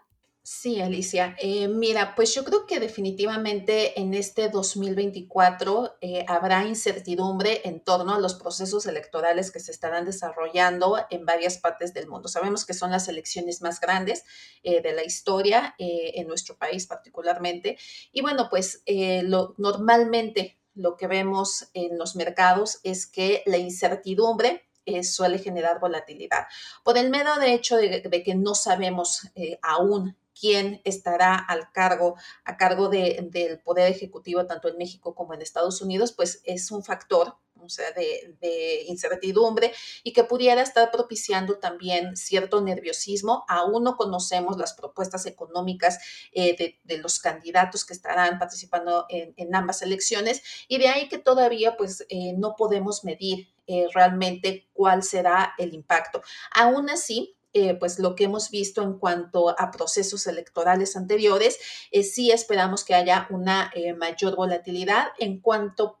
Sí, 0.51 0.81
Alicia. 0.81 1.35
Eh, 1.39 1.67
mira, 1.67 2.15
pues 2.15 2.33
yo 2.33 2.43
creo 2.43 2.65
que 2.65 2.79
definitivamente 2.79 3.99
en 4.01 4.15
este 4.15 4.49
2024 4.49 5.97
eh, 6.01 6.25
habrá 6.27 6.65
incertidumbre 6.65 7.61
en 7.65 7.81
torno 7.81 8.15
a 8.15 8.19
los 8.19 8.33
procesos 8.33 8.87
electorales 8.87 9.51
que 9.51 9.59
se 9.59 9.71
estarán 9.71 10.05
desarrollando 10.05 10.97
en 11.11 11.23
varias 11.23 11.59
partes 11.59 11.93
del 11.93 12.07
mundo. 12.07 12.29
Sabemos 12.29 12.65
que 12.65 12.73
son 12.73 12.89
las 12.89 13.07
elecciones 13.07 13.61
más 13.61 13.79
grandes 13.79 14.25
eh, 14.63 14.81
de 14.81 14.91
la 14.93 15.03
historia, 15.03 15.75
en 15.77 16.27
nuestro 16.27 16.57
país 16.57 16.87
particularmente. 16.87 17.77
Y 18.11 18.21
bueno, 18.21 18.47
pues 18.49 18.81
lo, 18.87 19.53
normalmente 19.59 20.59
lo 20.73 20.97
que 20.97 21.05
vemos 21.05 21.69
en 21.75 21.95
los 21.99 22.15
mercados 22.15 22.79
es 22.83 23.05
que 23.05 23.43
la 23.45 23.57
incertidumbre 23.57 24.67
suele 25.03 25.37
generar 25.37 25.79
volatilidad. 25.79 26.47
Por 26.83 26.97
el 26.97 27.11
mero 27.11 27.35
de 27.35 27.53
hecho 27.53 27.77
de, 27.77 28.23
que 28.23 28.33
no 28.33 28.55
sabemos 28.55 29.27
aún 29.61 30.17
quién 30.39 30.81
estará 30.83 31.35
al 31.35 31.71
cargo, 31.71 32.15
a 32.45 32.57
cargo 32.57 32.89
del 32.89 33.61
poder 33.63 33.91
ejecutivo 33.91 34.45
tanto 34.45 34.67
en 34.69 34.77
México 34.77 35.15
como 35.15 35.33
en 35.33 35.41
Estados 35.41 35.81
Unidos, 35.81 36.13
pues 36.13 36.41
es 36.45 36.71
un 36.71 36.83
factor 36.83 37.35
o 37.61 37.69
sea, 37.69 37.91
de, 37.91 38.83
incertidumbre 38.87 39.73
y 40.03 40.13
que 40.13 40.23
pudiera 40.23 40.61
estar 40.61 40.91
propiciando 40.91 41.59
también 41.59 42.15
cierto 42.15 42.61
nerviosismo. 42.61 43.45
Aún 43.47 43.83
no 43.83 43.95
conocemos 43.95 44.57
las 44.57 44.73
propuestas 44.73 45.25
económicas 45.25 45.99
eh, 46.31 46.77
de, 46.83 46.97
los 46.97 47.19
candidatos 47.19 47.85
que 47.85 47.93
estarán 47.93 48.39
participando 48.39 49.05
en, 49.09 49.55
ambas 49.55 49.81
elecciones 49.81 50.41
y 50.67 50.77
de 50.77 50.89
ahí 50.89 51.09
que 51.09 51.17
todavía 51.17 51.75
pues 51.77 52.05
eh, 52.09 52.33
no 52.37 52.55
podemos 52.55 53.03
medir 53.03 53.49
eh, 53.67 53.87
realmente 53.93 54.67
cuál 54.73 55.03
será 55.03 55.53
el 55.57 55.73
impacto. 55.73 56.21
Aún 56.51 56.89
así, 56.89 57.35
eh, 57.53 57.73
pues 57.75 57.97
lo 57.97 58.15
que 58.15 58.25
hemos 58.25 58.51
visto 58.51 58.83
en 58.83 58.99
cuanto 58.99 59.49
a 59.49 59.71
procesos 59.71 60.27
electorales 60.27 60.95
anteriores, 60.95 61.57
eh, 61.91 62.03
sí 62.03 62.31
esperamos 62.31 62.83
que 62.83 62.93
haya 62.93 63.27
una 63.31 63.71
eh, 63.73 63.93
mayor 63.93 64.35
volatilidad 64.35 65.07
en 65.17 65.39
cuanto 65.39 65.97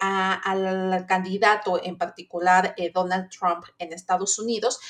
al 0.00 1.06
candidato 1.06 1.80
en 1.80 1.96
particular, 1.96 2.74
Donald 2.92 3.30
Trump 3.30 3.64
en 3.78 3.92
Estados 3.92 4.36
Unidos. 4.40 4.80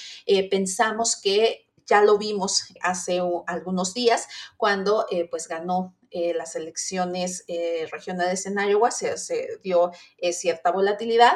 pensamos 0.51 1.21
que 1.21 1.69
ya 1.85 2.01
lo 2.01 2.17
vimos 2.17 2.73
hace 2.81 3.21
algunos 3.47 3.93
días 3.93 4.29
cuando 4.57 5.05
pues 5.31 5.47
ganó 5.47 5.95
las 6.35 6.57
elecciones 6.57 7.45
regionales 7.91 8.47
en 8.47 8.59
Iowa, 8.59 8.91
se, 8.91 9.59
dio 9.63 9.91
cierta 10.33 10.71
volatilidad. 10.71 11.33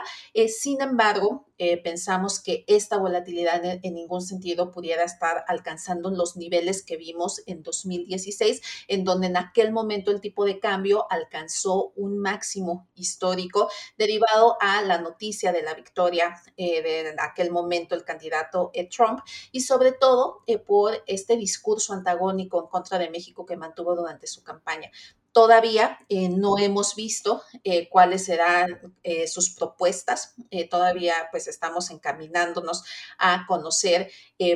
sin 0.49 0.81
embargo, 0.81 1.47
eh, 1.59 1.83
pensamos 1.83 2.41
que 2.41 2.65
esta 2.67 2.99
volatilidad 2.99 3.65
en, 3.65 3.95
ningún 3.95 4.21
sentido 4.21 4.71
pudiera 4.71 5.05
estar 5.05 5.45
alcanzando 5.49 6.11
los 6.11 6.37
niveles 6.37 6.83
que 6.83 6.99
vimos 6.99 7.43
en 7.47 7.63
2016, 7.63 8.61
en 8.89 9.05
donde 9.05 9.29
en 9.29 9.39
aquel 9.39 9.73
momento 9.73 10.11
el 10.11 10.21
tipo 10.21 10.45
de 10.45 10.61
cambio 10.61 11.07
alcanzó 11.11 11.93
un 11.97 12.19
máximo 12.19 12.89
histórico 12.95 13.71
derivado 13.97 14.59
a 14.61 14.83
la 14.83 14.99
noticia 14.99 15.51
de 15.53 15.63
la 15.63 15.73
victoria 15.73 16.35
eh, 16.59 16.83
de 16.83 17.17
aquel 17.21 17.51
momento 17.51 17.95
el 17.95 18.05
candidato 18.05 18.71
eh, 18.75 18.89
Trump 18.89 19.21
y 19.51 19.61
sobre 19.63 19.93
todo 19.93 20.43
por 20.67 21.03
este 21.07 21.37
discurso 21.37 21.95
antagónico 21.95 22.61
en 22.61 22.69
contra 22.69 22.99
de 22.99 23.09
México 23.09 23.47
que 23.47 23.57
mantuvo 23.57 23.97
durante 23.97 24.27
su 24.27 24.43
campaña. 24.43 24.66
Todavía 25.37 25.99
eh, 26.09 26.31
no 26.31 26.57
hemos 26.59 26.95
visto 26.95 27.43
eh, 27.63 27.91
cuáles 27.91 28.25
serán 28.25 28.97
eh, 29.03 29.27
sus 29.27 29.51
propuestas. 29.51 30.35
todavía 30.71 31.13
pues 31.31 31.47
estamos 31.47 31.91
encaminándonos 31.91 32.85
a 33.19 33.45
conocer 33.47 34.11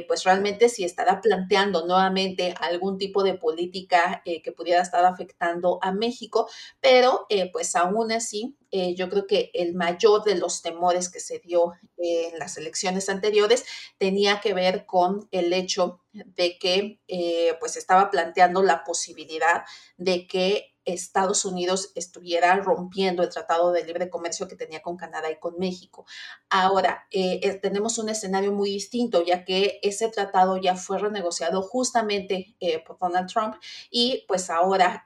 pues 0.09 0.25
realmente 0.25 0.71
si 0.71 0.85
estará 0.85 1.21
planteando 1.21 1.87
nuevamente 1.87 2.55
algún 2.59 2.97
tipo 2.97 3.23
de 3.23 3.35
política 3.35 4.23
que 4.25 4.53
pudiera 4.53 4.81
estar 4.81 5.05
afectando 5.05 5.79
a 5.83 5.93
México, 5.93 6.49
pero 6.81 7.27
pues 7.53 7.77
aún 7.77 8.13
así 8.13 8.57
yo 8.73 9.09
creo 9.09 9.27
que 9.27 9.51
el 9.55 9.75
mayor 9.75 10.23
de 10.25 10.37
los 10.37 10.63
temores 10.63 11.09
que 11.09 11.21
se 11.21 11.41
dio 11.41 11.73
en 11.97 12.39
las 12.39 12.57
elecciones 12.57 13.09
anteriores 13.09 13.65
tenía 13.99 14.41
que 14.41 14.55
ver 14.55 14.87
con 14.87 15.29
el 15.33 15.53
hecho 15.53 16.01
de 16.13 16.59
que 16.59 17.01
pues 17.59 17.77
estaba 17.77 18.11
planteando 18.11 18.63
la 18.63 18.85
posibilidad 18.85 19.65
de 19.97 20.27
que 20.27 20.71
Estados 20.85 21.45
Unidos 21.45 21.93
estuviera 21.95 22.55
rompiendo 22.57 23.23
el 23.23 23.29
Tratado 23.29 23.73
de 23.73 23.85
Libre 23.85 24.11
Comercio 24.11 24.49
que 24.49 24.57
tenía 24.57 24.83
con 24.83 24.97
Canadá 24.97 25.31
y 25.31 25.39
con 25.39 25.59
México. 25.59 26.07
Ahora, 26.49 27.07
eh, 27.11 27.41
eh, 27.43 27.55
tenemos 27.55 27.99
un 27.99 28.09
escenario 28.09 28.53
muy 28.53 28.71
distinto, 28.71 29.25
ya 29.25 29.45
que 29.45 29.79
ese 29.83 30.09
tratado 30.09 30.57
ya 30.57 30.77
fue 30.77 30.99
renegociado 30.99 31.63
justamente 31.63 32.57
eh, 32.61 32.83
por 32.85 32.99
Donald 32.99 33.31
Trump 33.31 33.57
y 33.91 34.25
pues 34.27 34.51
ahora 34.51 35.05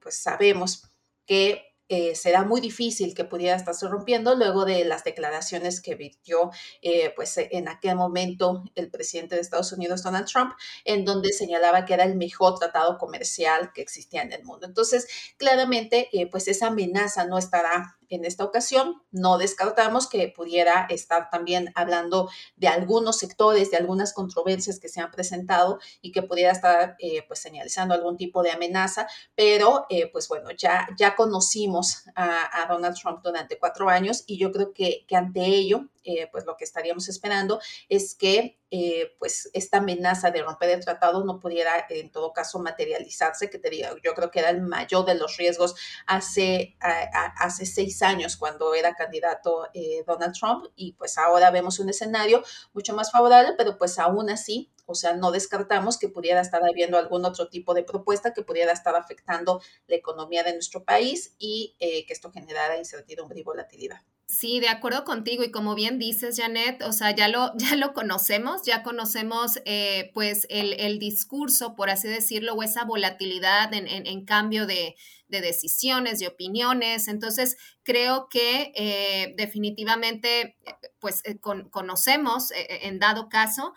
pues 0.00 0.16
sabemos 0.16 0.84
que 1.26 1.73
eh, 1.88 2.14
será 2.14 2.44
muy 2.44 2.60
difícil 2.60 3.14
que 3.14 3.24
pudiera 3.24 3.56
estarse 3.56 3.86
rompiendo 3.88 4.34
luego 4.34 4.64
de 4.64 4.84
las 4.84 5.04
declaraciones 5.04 5.80
que 5.80 5.94
virtió 5.94 6.50
eh, 6.82 7.12
pues 7.14 7.36
en 7.36 7.68
aquel 7.68 7.96
momento 7.96 8.64
el 8.74 8.90
presidente 8.90 9.34
de 9.34 9.42
Estados 9.42 9.72
Unidos, 9.72 10.02
Donald 10.02 10.26
Trump, 10.26 10.52
en 10.84 11.04
donde 11.04 11.32
señalaba 11.32 11.84
que 11.84 11.94
era 11.94 12.04
el 12.04 12.16
mejor 12.16 12.58
tratado 12.58 12.96
comercial 12.96 13.72
que 13.74 13.82
existía 13.82 14.22
en 14.22 14.32
el 14.32 14.44
mundo. 14.44 14.66
Entonces, 14.66 15.06
claramente, 15.36 16.08
eh, 16.12 16.26
pues 16.30 16.48
esa 16.48 16.68
amenaza 16.68 17.26
no 17.26 17.36
estará 17.36 17.98
en 18.14 18.24
esta 18.24 18.44
ocasión. 18.44 19.02
No 19.10 19.38
descartamos 19.38 20.08
que 20.08 20.32
pudiera 20.34 20.86
estar 20.88 21.30
también 21.30 21.72
hablando 21.74 22.30
de 22.56 22.68
algunos 22.68 23.18
sectores, 23.18 23.70
de 23.70 23.76
algunas 23.76 24.12
controversias 24.12 24.78
que 24.80 24.88
se 24.88 25.00
han 25.00 25.10
presentado 25.10 25.78
y 26.00 26.12
que 26.12 26.22
pudiera 26.22 26.52
estar 26.52 26.96
eh, 26.98 27.24
pues 27.26 27.40
señalizando 27.40 27.94
algún 27.94 28.16
tipo 28.16 28.42
de 28.42 28.50
amenaza, 28.52 29.06
pero 29.34 29.86
eh, 29.90 30.10
pues 30.12 30.28
bueno, 30.28 30.50
ya, 30.56 30.88
ya 30.96 31.16
conocimos 31.16 32.04
a, 32.14 32.66
Donald 32.68 32.96
Trump 33.00 33.20
durante 33.22 33.58
cuatro 33.58 33.88
años 33.88 34.24
y 34.26 34.38
yo 34.38 34.50
creo 34.50 34.72
que, 34.72 35.04
que 35.06 35.16
ante 35.16 35.44
ello 35.44 35.88
eh, 36.04 36.28
pues 36.30 36.44
lo 36.44 36.56
que 36.56 36.64
estaríamos 36.64 37.08
esperando 37.08 37.60
es 37.88 38.14
que 38.14 38.60
eh, 38.70 39.14
pues 39.18 39.48
esta 39.54 39.78
amenaza 39.78 40.30
de 40.30 40.42
romper 40.42 40.70
el 40.70 40.84
tratado 40.84 41.24
no 41.24 41.38
pudiera 41.40 41.86
en 41.88 42.10
todo 42.12 42.32
caso 42.32 42.58
materializarse, 42.58 43.48
que 43.48 43.58
te 43.58 43.70
yo 43.74 44.14
creo 44.14 44.30
que 44.30 44.40
era 44.40 44.50
el 44.50 44.60
mayor 44.62 45.04
de 45.06 45.14
los 45.14 45.36
riesgos 45.36 45.74
hace, 46.06 46.76
hace 46.80 47.66
seis 47.66 48.02
años 48.02 48.36
cuando 48.36 48.74
era 48.74 48.94
candidato 48.94 49.68
eh, 49.74 50.04
Donald 50.06 50.34
Trump 50.38 50.66
y 50.76 50.92
pues 50.92 51.18
ahora 51.18 51.50
vemos 51.50 51.78
un 51.78 51.88
escenario 51.88 52.42
mucho 52.72 52.94
más 52.94 53.10
favorable, 53.10 53.54
pero 53.56 53.78
pues 53.78 53.98
aún 53.98 54.30
así 54.30 54.70
o 54.86 54.94
sea, 54.94 55.14
no 55.14 55.30
descartamos 55.30 55.98
que 55.98 56.10
pudiera 56.10 56.42
estar 56.42 56.62
habiendo 56.62 56.98
algún 56.98 57.24
otro 57.24 57.48
tipo 57.48 57.72
de 57.72 57.84
propuesta 57.84 58.34
que 58.34 58.42
pudiera 58.42 58.70
estar 58.70 58.94
afectando 58.94 59.62
la 59.86 59.96
economía 59.96 60.42
de 60.42 60.52
nuestro 60.52 60.84
país 60.84 61.34
y 61.38 61.74
que 61.78 62.12
esto 62.12 62.30
generara 62.30 62.76
incertidumbre 62.76 63.40
y 63.40 63.44
volatilidad. 63.44 64.02
Sí, 64.26 64.58
de 64.58 64.68
acuerdo 64.68 65.04
contigo 65.04 65.44
y 65.44 65.50
como 65.50 65.74
bien 65.74 65.98
dices, 65.98 66.36
Janet, 66.38 66.82
o 66.82 66.92
sea, 66.92 67.14
ya 67.14 67.28
lo, 67.28 67.52
ya 67.58 67.76
lo 67.76 67.92
conocemos, 67.92 68.62
ya 68.64 68.82
conocemos 68.82 69.60
eh, 69.66 70.10
pues 70.14 70.46
el, 70.50 70.72
el, 70.80 70.98
discurso, 70.98 71.74
por 71.76 71.90
así 71.90 72.08
decirlo, 72.08 72.54
o 72.54 72.62
esa 72.62 72.84
volatilidad 72.84 73.72
en, 73.74 73.86
en 73.88 74.24
cambio 74.24 74.66
de, 74.66 74.96
de 75.28 75.40
decisiones, 75.40 76.18
de 76.18 76.28
opiniones. 76.28 77.08
Entonces, 77.08 77.56
creo 77.82 78.28
que 78.28 78.72
eh, 78.74 79.34
definitivamente, 79.36 80.56
pues 81.00 81.22
eh, 81.24 81.38
conocemos 81.38 82.50
eh, 82.52 82.80
en 82.82 82.98
dado 82.98 83.28
caso, 83.28 83.74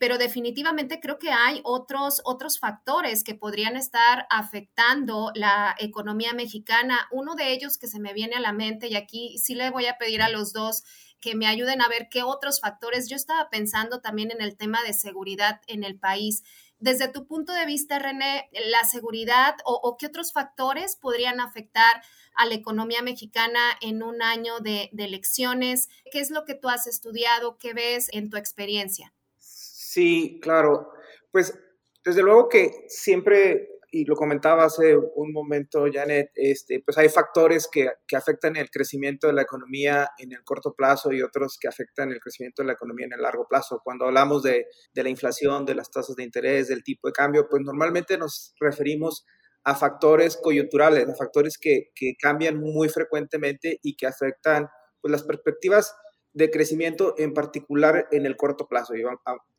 pero 0.00 0.18
definitivamente 0.18 0.98
creo 0.98 1.20
que 1.20 1.30
hay 1.30 1.60
otros, 1.62 2.20
otros 2.24 2.58
factores 2.58 3.22
que 3.22 3.36
podrían 3.36 3.76
estar 3.76 4.26
afectando 4.28 5.30
la 5.36 5.76
economía 5.78 6.32
mexicana. 6.32 7.06
Uno 7.12 7.36
de 7.36 7.52
ellos 7.52 7.78
que 7.78 7.86
se 7.86 8.00
me 8.00 8.12
viene 8.12 8.34
a 8.34 8.40
la 8.40 8.52
mente, 8.52 8.88
y 8.88 8.96
aquí 8.96 9.38
sí 9.38 9.54
le 9.54 9.70
voy 9.70 9.86
a 9.86 9.96
pedir 9.96 10.20
a 10.20 10.30
los 10.30 10.52
dos 10.52 10.82
que 11.20 11.34
me 11.34 11.46
ayuden 11.46 11.82
a 11.82 11.88
ver 11.88 12.08
qué 12.10 12.22
otros 12.22 12.60
factores. 12.60 13.08
Yo 13.08 13.16
estaba 13.16 13.50
pensando 13.50 14.00
también 14.00 14.30
en 14.30 14.40
el 14.40 14.56
tema 14.56 14.82
de 14.82 14.92
seguridad 14.92 15.60
en 15.66 15.84
el 15.84 15.98
país. 15.98 16.42
Desde 16.80 17.08
tu 17.08 17.26
punto 17.26 17.52
de 17.52 17.66
vista, 17.66 17.98
René, 17.98 18.48
la 18.52 18.84
seguridad 18.84 19.56
o, 19.64 19.96
qué 19.98 20.06
otros 20.06 20.32
factores 20.32 20.96
podrían 20.96 21.40
afectar 21.40 22.02
a 22.34 22.46
la 22.46 22.54
economía 22.54 23.02
mexicana 23.02 23.60
en 23.80 24.02
un 24.02 24.22
año 24.22 24.60
de, 24.60 24.88
de, 24.92 25.04
elecciones? 25.04 25.88
¿Qué 26.12 26.20
es 26.20 26.30
lo 26.30 26.44
que 26.44 26.54
tú 26.54 26.68
has 26.68 26.86
estudiado? 26.86 27.58
¿Qué 27.58 27.74
ves 27.74 28.08
en 28.12 28.30
tu 28.30 28.36
experiencia? 28.36 29.12
Sí, 29.38 30.38
claro. 30.40 30.92
Pues 31.32 31.58
desde 32.04 32.22
luego 32.22 32.48
que 32.48 32.86
siempre 32.88 33.77
y 33.90 34.04
lo 34.04 34.16
comentaba 34.16 34.64
hace 34.64 34.96
un 34.96 35.32
momento, 35.32 35.86
Janet, 35.90 36.30
este, 36.34 36.82
pues 36.84 36.98
hay 36.98 37.08
factores 37.08 37.68
que, 37.70 37.90
que, 38.06 38.16
afectan 38.16 38.56
el 38.56 38.70
crecimiento 38.70 39.26
de 39.26 39.32
la 39.32 39.42
economía 39.42 40.08
en 40.18 40.32
el 40.32 40.44
corto 40.44 40.74
plazo 40.74 41.12
y 41.12 41.22
otros 41.22 41.56
que 41.58 41.68
afectan 41.68 42.12
el 42.12 42.20
crecimiento 42.20 42.62
de 42.62 42.66
la 42.66 42.74
economía 42.74 43.06
en 43.06 43.14
el 43.14 43.22
largo 43.22 43.46
plazo. 43.48 43.80
Cuando 43.82 44.04
hablamos 44.04 44.42
de, 44.42 44.66
de 44.92 45.02
la 45.02 45.08
inflación, 45.08 45.64
de 45.64 45.74
las 45.74 45.90
tasas 45.90 46.16
de 46.16 46.24
interés, 46.24 46.68
del 46.68 46.84
tipo 46.84 47.08
de 47.08 47.12
cambio, 47.12 47.48
pues 47.48 47.62
normalmente 47.62 48.18
nos 48.18 48.54
referimos 48.60 49.24
a 49.64 49.74
factores 49.74 50.36
coyunturales, 50.36 51.08
a 51.08 51.14
factores 51.14 51.58
que, 51.58 51.90
que 51.94 52.14
cambian 52.20 52.58
muy 52.58 52.88
frecuentemente 52.88 53.78
y 53.82 53.96
que 53.96 54.06
afectan 54.06 54.68
pues, 55.00 55.12
las 55.12 55.22
perspectivas 55.22 55.94
de 56.32 56.50
crecimiento, 56.50 57.14
en 57.18 57.32
particular 57.32 58.06
en 58.12 58.26
el 58.26 58.36
corto 58.36 58.68
plazo. 58.68 58.94
Y 58.94 59.02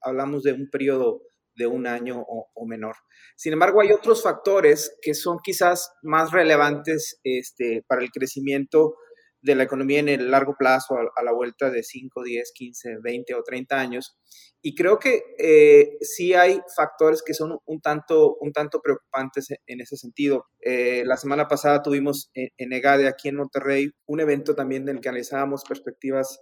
hablamos 0.01 0.43
de 0.43 0.53
un 0.53 0.69
periodo 0.69 1.21
de 1.59 1.67
un 1.67 1.85
año 1.85 2.23
o, 2.25 2.65
menor. 2.65 2.95
Sin 3.35 3.53
embargo, 3.53 3.81
hay 3.81 3.91
otros 3.91 4.23
factores 4.23 4.95
que 5.01 5.13
son 5.13 5.39
quizás 5.43 5.91
más 6.01 6.31
relevantes 6.31 7.19
este, 7.23 7.83
para 7.87 8.01
el 8.01 8.09
crecimiento 8.11 8.95
de 9.41 9.55
la 9.55 9.63
economía 9.63 9.99
en 9.99 10.09
el 10.09 10.31
largo 10.31 10.55
plazo, 10.57 10.95
a, 10.95 11.23
la 11.23 11.33
vuelta 11.33 11.69
de 11.69 11.83
5, 11.83 12.23
10, 12.23 12.51
15, 12.53 12.97
20 13.01 13.35
o 13.35 13.43
30 13.43 13.79
años. 13.79 14.17
Y 14.61 14.75
creo 14.75 14.99
que 14.99 15.21
eh, 15.37 15.97
sí 16.01 16.33
hay 16.33 16.59
factores 16.75 17.23
que 17.25 17.33
son 17.33 17.57
un 17.65 17.81
tanto, 17.81 18.37
un 18.39 18.51
tanto 18.51 18.81
preocupantes 18.81 19.47
en 19.67 19.81
ese 19.81 19.97
sentido. 19.97 20.45
Eh, 20.61 21.03
la 21.05 21.17
semana 21.17 21.47
pasada 21.47 21.81
tuvimos 21.81 22.29
en, 22.33 22.49
en 22.57 22.73
EGADE, 22.73 23.07
aquí 23.07 23.29
en 23.29 23.35
Monterrey, 23.35 23.91
un 24.05 24.19
evento 24.19 24.55
también 24.55 24.83
en 24.83 24.95
el 24.95 25.01
que 25.01 25.09
analizábamos 25.09 25.63
perspectivas 25.67 26.39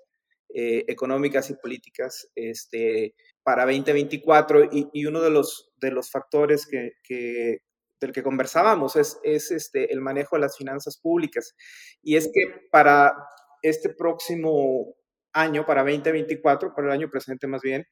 eh, 0.54 0.86
económicas 0.88 1.50
y 1.50 1.56
políticas 1.56 2.30
este, 2.36 3.16
para 3.44 3.66
2024 3.66 4.66
y, 4.72 4.90
y, 4.94 5.06
uno 5.06 5.22
de 5.22 5.30
los, 5.30 5.72
de 5.78 5.92
los 5.92 6.10
factores 6.10 6.66
que, 6.66 6.94
que 7.04 7.60
del 8.00 8.12
que 8.12 8.24
conversábamos 8.24 8.96
es, 8.96 9.20
es 9.24 9.52
este, 9.52 9.92
el 9.92 10.02
manejo 10.02 10.36
de 10.36 10.42
las 10.42 10.58
finanzas 10.58 10.98
públicas. 10.98 11.56
Y 12.02 12.16
es 12.16 12.30
que 12.34 12.68
para 12.72 13.16
este 13.62 13.90
próximo 13.90 14.96
año, 15.34 15.66
para 15.66 15.84
2024, 15.84 16.74
para 16.76 16.88
el 16.88 16.94
año 16.94 17.10
presente 17.10 17.48
más 17.48 17.62
bien, 17.62 17.86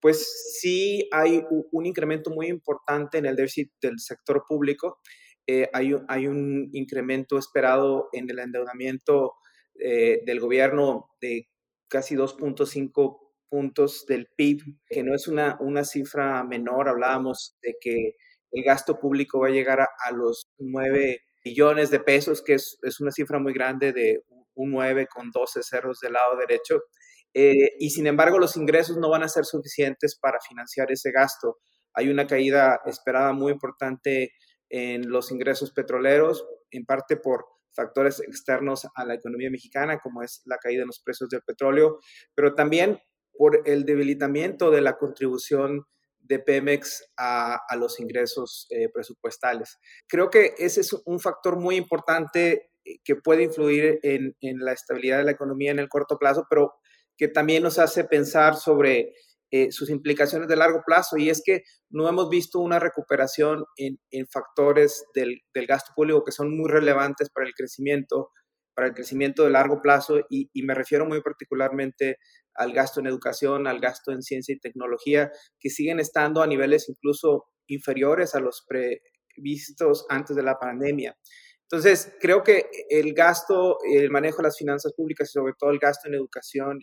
pues 0.00 0.58
sí 0.60 1.08
hay 1.12 1.44
un 1.70 1.86
incremento 1.86 2.30
muy 2.30 2.48
importante 2.48 3.18
en 3.18 3.26
el 3.26 3.36
déficit 3.36 3.70
del 3.80 4.00
sector 4.00 4.44
público. 4.48 4.98
Eh, 5.46 5.68
hay, 5.72 5.94
hay, 6.08 6.26
un 6.26 6.70
incremento 6.72 7.38
esperado 7.38 8.08
en 8.12 8.28
el 8.28 8.40
endeudamiento 8.40 9.34
eh, 9.78 10.20
del 10.26 10.40
gobierno 10.40 11.08
de 11.20 11.48
casi 11.92 12.16
2.5 12.16 13.18
puntos 13.50 14.06
del 14.06 14.28
PIB, 14.34 14.62
que 14.88 15.02
no 15.02 15.14
es 15.14 15.28
una, 15.28 15.58
una 15.60 15.84
cifra 15.84 16.42
menor. 16.42 16.88
Hablábamos 16.88 17.58
de 17.60 17.76
que 17.78 18.16
el 18.50 18.64
gasto 18.64 18.98
público 18.98 19.40
va 19.40 19.48
a 19.48 19.50
llegar 19.50 19.80
a, 19.80 20.10
los 20.10 20.50
9 20.58 21.20
billones 21.44 21.90
de 21.90 22.00
pesos, 22.00 22.42
que 22.42 22.54
es, 22.54 22.78
es, 22.82 22.98
una 23.00 23.10
cifra 23.10 23.38
muy 23.38 23.52
grande 23.52 23.92
de 23.92 24.24
un 24.54 24.70
9 24.70 25.06
con 25.06 25.30
12 25.30 25.62
cerros 25.62 26.00
del 26.00 26.14
lado 26.14 26.36
derecho. 26.38 26.80
Eh, 27.34 27.76
y 27.78 27.90
sin 27.90 28.06
embargo, 28.06 28.38
los 28.38 28.56
ingresos 28.56 28.96
no 28.96 29.10
van 29.10 29.22
a 29.22 29.28
ser 29.28 29.44
suficientes 29.44 30.18
para 30.18 30.38
financiar 30.40 30.90
ese 30.90 31.10
gasto. 31.10 31.58
Hay 31.92 32.08
una 32.08 32.26
caída 32.26 32.80
esperada 32.86 33.34
muy 33.34 33.52
importante 33.52 34.32
en 34.70 35.10
los 35.10 35.30
ingresos 35.30 35.72
petroleros, 35.72 36.46
en 36.70 36.86
parte 36.86 37.18
por 37.18 37.44
factores 37.74 38.20
externos 38.20 38.86
a 38.94 39.04
la 39.04 39.14
economía 39.14 39.50
mexicana, 39.50 39.98
como 39.98 40.22
es 40.22 40.42
la 40.44 40.58
caída 40.58 40.82
en 40.82 40.88
los 40.88 41.00
precios 41.00 41.30
del 41.30 41.42
petróleo, 41.42 41.98
pero 42.34 42.54
también 42.54 43.00
por 43.32 43.62
el 43.64 43.84
debilitamiento 43.84 44.70
de 44.70 44.82
la 44.82 44.98
contribución 44.98 45.86
de 46.20 46.38
Pemex 46.38 47.12
a, 47.16 47.60
los 47.76 47.98
ingresos 47.98 48.66
eh, 48.70 48.88
presupuestales. 48.92 49.78
Creo 50.06 50.30
que 50.30 50.54
ese 50.58 50.80
es 50.82 50.92
un 51.04 51.18
factor 51.18 51.56
muy 51.56 51.76
importante 51.76 52.70
eh, 52.84 52.98
que 53.04 53.16
puede 53.16 53.42
influir 53.42 53.98
en, 54.02 54.36
en, 54.40 54.58
la 54.60 54.72
estabilidad 54.72 55.18
de 55.18 55.24
la 55.24 55.32
economía 55.32 55.72
en 55.72 55.78
el 55.78 55.88
corto 55.88 56.18
plazo, 56.18 56.46
pero 56.48 56.74
que 57.16 57.28
también 57.28 57.62
nos 57.62 57.78
hace 57.78 58.04
pensar 58.04 58.56
sobre 58.56 59.14
eh, 59.54 59.70
sus 59.70 59.90
implicaciones 59.90 60.48
de 60.48 60.56
largo 60.56 60.80
plazo 60.82 61.18
y 61.18 61.28
es 61.28 61.42
que 61.44 61.64
no 61.90 62.08
hemos 62.08 62.30
visto 62.30 62.58
una 62.58 62.78
recuperación 62.78 63.66
en, 63.76 63.98
factores 64.28 65.04
del, 65.14 65.42
gasto 65.68 65.92
público 65.94 66.24
que 66.24 66.32
son 66.32 66.56
muy 66.56 66.70
relevantes 66.70 67.28
para 67.28 67.46
el 67.46 67.52
crecimiento, 67.52 68.30
para 68.74 68.88
el 68.88 68.94
crecimiento 68.94 69.44
de 69.44 69.50
largo 69.50 69.82
plazo 69.82 70.20
y, 70.30 70.48
me 70.62 70.72
refiero 70.72 71.04
muy 71.04 71.20
particularmente 71.20 72.16
al 72.54 72.72
gasto 72.72 73.00
en 73.00 73.08
educación, 73.08 73.66
al 73.66 73.78
gasto 73.78 74.10
en 74.10 74.22
ciencia 74.22 74.54
y 74.54 74.58
tecnología, 74.58 75.30
que 75.60 75.68
siguen 75.68 76.00
estando 76.00 76.42
a 76.42 76.46
niveles 76.46 76.88
incluso 76.88 77.44
inferiores 77.66 78.34
a 78.34 78.40
los 78.40 78.66
previstos 78.66 80.06
antes 80.08 80.34
de 80.34 80.44
la 80.44 80.58
pandemia. 80.58 81.14
Entonces, 81.70 82.10
creo 82.20 82.42
que 82.42 82.70
el 82.88 83.12
gasto, 83.12 83.76
el 83.84 84.10
manejo 84.10 84.38
de 84.38 84.44
las 84.44 84.56
finanzas 84.56 84.94
públicas 84.94 85.28
y 85.28 85.32
sobre 85.32 85.52
todo 85.58 85.72
el 85.72 85.78
gasto 85.78 86.08
en 86.08 86.14
educación 86.14 86.80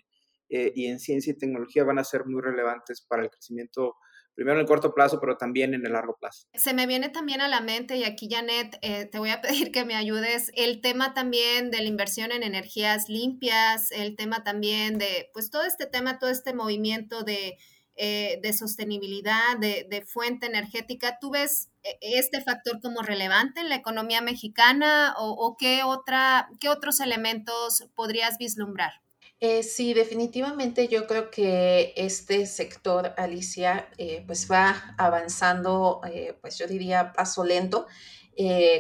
eh, 0.50 0.72
y 0.76 0.88
en 0.88 1.00
ciencia 1.00 1.32
y 1.32 1.38
tecnología 1.38 1.84
van 1.84 2.00
a 2.00 2.04
ser 2.04 2.26
muy 2.26 2.42
relevantes 2.42 3.02
para 3.02 3.24
el 3.24 3.30
crecimiento 3.30 3.98
primero 4.34 4.56
en 4.56 4.62
el 4.62 4.68
corto 4.68 4.94
plazo, 4.94 5.20
pero 5.20 5.36
también 5.36 5.74
en 5.74 5.86
el 5.86 5.92
largo 5.92 6.16
plazo. 6.18 6.48
Se 6.54 6.74
me 6.74 6.88
viene 6.88 7.10
también 7.10 7.42
a 7.42 7.50
la 7.50 7.60
mente, 7.60 7.98
y 7.98 8.06
aquí 8.06 8.30
Janet, 8.32 8.78
eh, 8.82 9.06
te 9.06 9.20
voy 9.20 9.32
a 9.32 9.42
pedir 9.42 9.72
que 9.72 9.84
me 9.84 9.96
ayudes, 9.96 10.52
el 10.56 10.82
tema 10.82 11.14
también 11.14 11.72
de 11.72 11.82
la 11.82 11.88
inversión 11.88 12.32
en 12.32 12.44
energías 12.44 13.10
limpias, 13.10 13.92
el 13.92 14.16
tema 14.16 14.44
también 14.44 14.98
de, 14.98 15.30
pues 15.34 15.52
todo 15.52 15.64
este 15.64 15.88
tema, 15.88 16.20
todo 16.20 16.30
este 16.30 16.54
movimiento 16.54 17.24
de, 17.24 17.58
eh, 17.98 18.40
de 18.42 18.54
sostenibilidad, 18.54 19.58
de, 19.60 19.86
de, 19.90 20.06
fuente 20.06 20.48
energética. 20.48 21.18
¿Tú 21.20 21.32
ves 21.32 21.70
este 22.00 22.42
factor 22.42 22.80
como 22.82 23.02
relevante 23.02 23.60
en 23.60 23.68
la 23.68 23.76
economía 23.76 24.22
mexicana 24.22 25.16
o, 25.18 25.32
o 25.32 25.58
qué, 25.58 25.84
otra, 25.84 26.50
qué 26.62 26.70
otros 26.70 27.02
elementos 27.02 27.90
podrías 27.94 28.38
vislumbrar? 28.38 28.94
Eh, 29.42 29.64
sí, 29.64 29.94
definitivamente 29.94 30.90
yo 30.90 31.08
creo 31.08 31.32
que 31.32 31.94
este 31.96 32.46
sector, 32.46 33.14
Alicia, 33.16 33.90
eh, 33.98 34.22
pues 34.28 34.52
va 34.52 34.94
avanzando, 34.98 36.02
eh, 36.12 36.38
pues 36.42 36.58
yo 36.58 36.68
diría 36.68 37.14
paso 37.14 37.46
lento, 37.46 37.88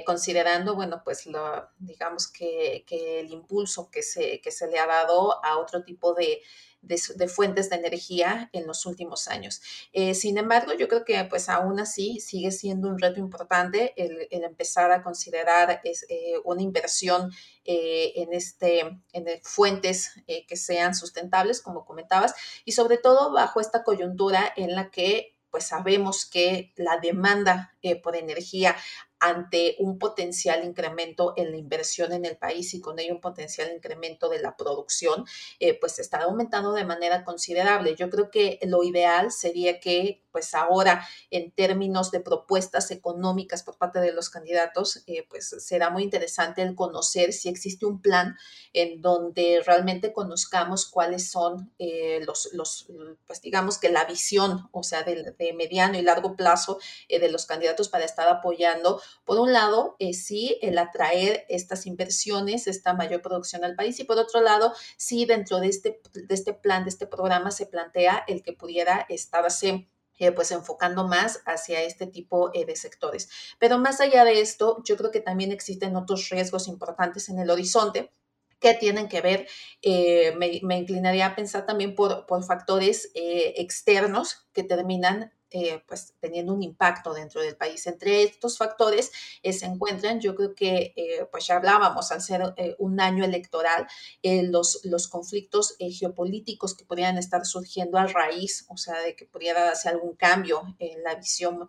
considerando, 0.05 0.73
bueno, 0.75 1.01
pues 1.03 1.25
lo, 1.25 1.67
digamos 1.79 2.29
que, 2.29 2.85
que 2.87 3.19
el 3.19 3.31
impulso 3.31 3.91
que 3.91 4.01
se, 4.03 4.39
que 4.39 4.51
se 4.51 4.67
le 4.67 4.79
ha 4.79 4.87
dado 4.87 5.43
a 5.43 5.57
otro 5.57 5.83
tipo 5.83 6.13
de, 6.13 6.41
de, 6.81 7.27
fuentes 7.27 7.69
de 7.69 7.75
energía 7.75 8.49
en 8.53 8.65
los 8.65 8.85
últimos 8.85 9.27
años. 9.27 9.61
Eh, 9.93 10.13
sin 10.13 10.37
embargo, 10.37 10.73
yo 10.73 10.87
creo 10.87 11.05
que 11.05 11.23
pues 11.25 11.49
aún 11.49 11.79
así 11.79 12.19
sigue 12.19 12.51
siendo 12.51 12.87
un 12.87 12.99
reto 12.99 13.19
importante 13.19 13.93
el, 13.97 14.27
empezar 14.31 14.91
a 14.91 15.03
considerar 15.03 15.81
es, 15.83 16.05
eh, 16.09 16.35
una 16.43 16.61
inversión 16.61 17.31
eh, 17.65 18.13
en, 18.15 18.33
este, 18.33 19.01
en 19.13 19.25
fuentes 19.43 20.13
que 20.47 20.57
sean 20.57 20.95
sustentables, 20.95 21.61
como 21.61 21.85
comentabas, 21.85 22.33
y 22.65 22.71
sobre 22.71 22.97
todo 22.97 23.31
bajo 23.31 23.59
esta 23.59 23.83
coyuntura 23.83 24.51
en 24.55 24.75
la 24.75 24.89
que 24.89 25.35
pues 25.51 25.65
sabemos 25.65 26.25
que 26.25 26.71
la 26.75 26.97
demanda 26.97 27.75
por 28.03 28.15
energía 28.15 28.75
ante 29.19 29.75
un 29.79 29.99
potencial 29.99 30.63
incremento 30.63 31.33
en 31.35 31.51
la 31.51 31.57
inversión 31.57 32.13
en 32.13 32.25
el 32.25 32.37
país 32.37 32.73
y 32.73 32.81
con 32.81 32.99
ello 32.99 33.13
un 33.13 33.21
potencial 33.21 33.71
incremento 33.73 34.29
de 34.29 34.39
la 34.39 34.55
producción, 34.55 35.25
eh, 35.59 35.77
pues 35.77 35.99
está 35.99 36.19
aumentando 36.19 36.73
de 36.73 36.85
manera 36.85 37.23
considerable. 37.25 37.95
Yo 37.95 38.09
creo 38.09 38.31
que 38.31 38.59
lo 38.63 38.83
ideal 38.83 39.31
sería 39.31 39.79
que 39.79 40.23
pues 40.31 40.53
ahora 40.53 41.07
en 41.31 41.51
términos 41.51 42.11
de 42.11 42.19
propuestas 42.19 42.91
económicas 42.91 43.63
por 43.63 43.77
parte 43.77 43.99
de 43.99 44.13
los 44.13 44.29
candidatos, 44.29 45.03
eh, 45.07 45.25
pues 45.27 45.55
será 45.57 45.89
muy 45.89 46.03
interesante 46.03 46.61
el 46.61 46.75
conocer 46.75 47.33
si 47.33 47.49
existe 47.49 47.87
un 47.87 47.99
plan 47.99 48.37
en 48.73 49.01
donde 49.01 49.63
realmente 49.65 50.13
conozcamos 50.13 50.85
cuáles 50.85 51.31
son 51.31 51.73
eh, 51.79 52.21
los, 52.25 52.49
los, 52.53 52.87
pues 53.25 53.41
digamos 53.41 53.79
que 53.79 53.89
la 53.89 54.05
visión, 54.05 54.69
o 54.71 54.83
sea, 54.83 55.01
de, 55.01 55.33
mediano 55.57 55.97
y 55.97 56.03
largo 56.03 56.35
plazo 56.35 56.79
de 57.09 57.29
los 57.29 57.47
candidatos 57.47 57.89
para 57.89 58.05
estar 58.05 58.27
apoyando, 58.27 59.01
por 59.25 59.39
un 59.39 59.53
lado, 59.53 59.95
sí, 60.13 60.57
el 60.61 60.77
atraer 60.77 61.45
estas 61.49 61.85
inversiones, 61.85 62.67
esta 62.67 62.93
mayor 62.93 63.21
producción 63.21 63.63
al 63.63 63.75
país, 63.75 63.99
y 63.99 64.03
por 64.03 64.17
otro 64.17 64.41
lado, 64.41 64.73
sí, 64.97 65.25
dentro 65.25 65.59
de 65.59 65.67
este, 65.67 66.01
de 66.13 66.35
este 66.35 66.53
plan, 66.53 66.83
de 66.83 66.89
este 66.89 67.07
programa, 67.07 67.51
se 67.51 67.65
plantea 67.65 68.23
el 68.27 68.43
que 68.43 68.53
pudiera 68.53 69.05
estarse 69.09 69.87
eh, 70.21 70.33
pues 70.33 70.51
enfocando 70.51 71.07
más 71.07 71.41
hacia 71.45 71.81
este 71.81 72.05
tipo 72.05 72.51
eh, 72.53 72.65
de 72.65 72.75
sectores. 72.75 73.29
Pero 73.57 73.77
más 73.77 74.01
allá 74.01 74.25
de 74.25 74.41
esto, 74.41 74.83
yo 74.83 74.97
creo 74.97 75.11
que 75.11 75.21
también 75.21 75.53
existen 75.53 75.95
otros 75.95 76.27
riesgos 76.27 76.67
importantes 76.67 77.29
en 77.29 77.39
el 77.39 77.49
horizonte 77.49 78.11
que 78.59 78.73
tienen 78.73 79.07
que 79.07 79.21
ver, 79.21 79.47
eh, 79.81 80.35
me, 80.35 80.77
inclinaría 80.77 81.27
a 81.27 81.35
pensar 81.35 81.65
también 81.65 81.95
por, 81.95 82.25
por 82.25 82.43
factores 82.43 83.09
externos 83.15 84.49
que 84.51 84.63
terminan 84.63 85.31
eh, 85.51 85.81
pues 85.87 86.13
teniendo 86.19 86.53
un 86.53 86.61
impacto 86.61 87.11
dentro 87.11 87.41
del 87.41 87.57
país. 87.57 87.87
Entre 87.87 88.21
estos 88.21 88.59
factores 88.59 89.11
eh, 89.41 89.51
se 89.51 89.65
encuentran, 89.65 90.21
yo 90.21 90.35
creo 90.35 90.53
que 90.53 90.93
eh, 90.95 91.25
pues 91.31 91.47
ya 91.47 91.55
hablábamos 91.55 92.11
al 92.11 92.21
ser 92.21 92.53
un 92.77 92.99
año 92.99 93.25
electoral, 93.25 93.87
los, 94.23 94.81
los 94.83 95.07
conflictos 95.07 95.75
geopolíticos 95.79 96.75
que 96.75 96.85
podrían 96.85 97.17
estar 97.17 97.45
surgiendo 97.45 97.97
a 97.97 98.05
raíz, 98.05 98.65
o 98.69 98.77
sea, 98.77 98.99
de 99.01 99.15
que 99.15 99.25
pudiera 99.25 99.63
darse 99.63 99.89
algún 99.89 100.15
cambio 100.15 100.75
en 100.77 101.01
la 101.03 101.15
visión 101.15 101.67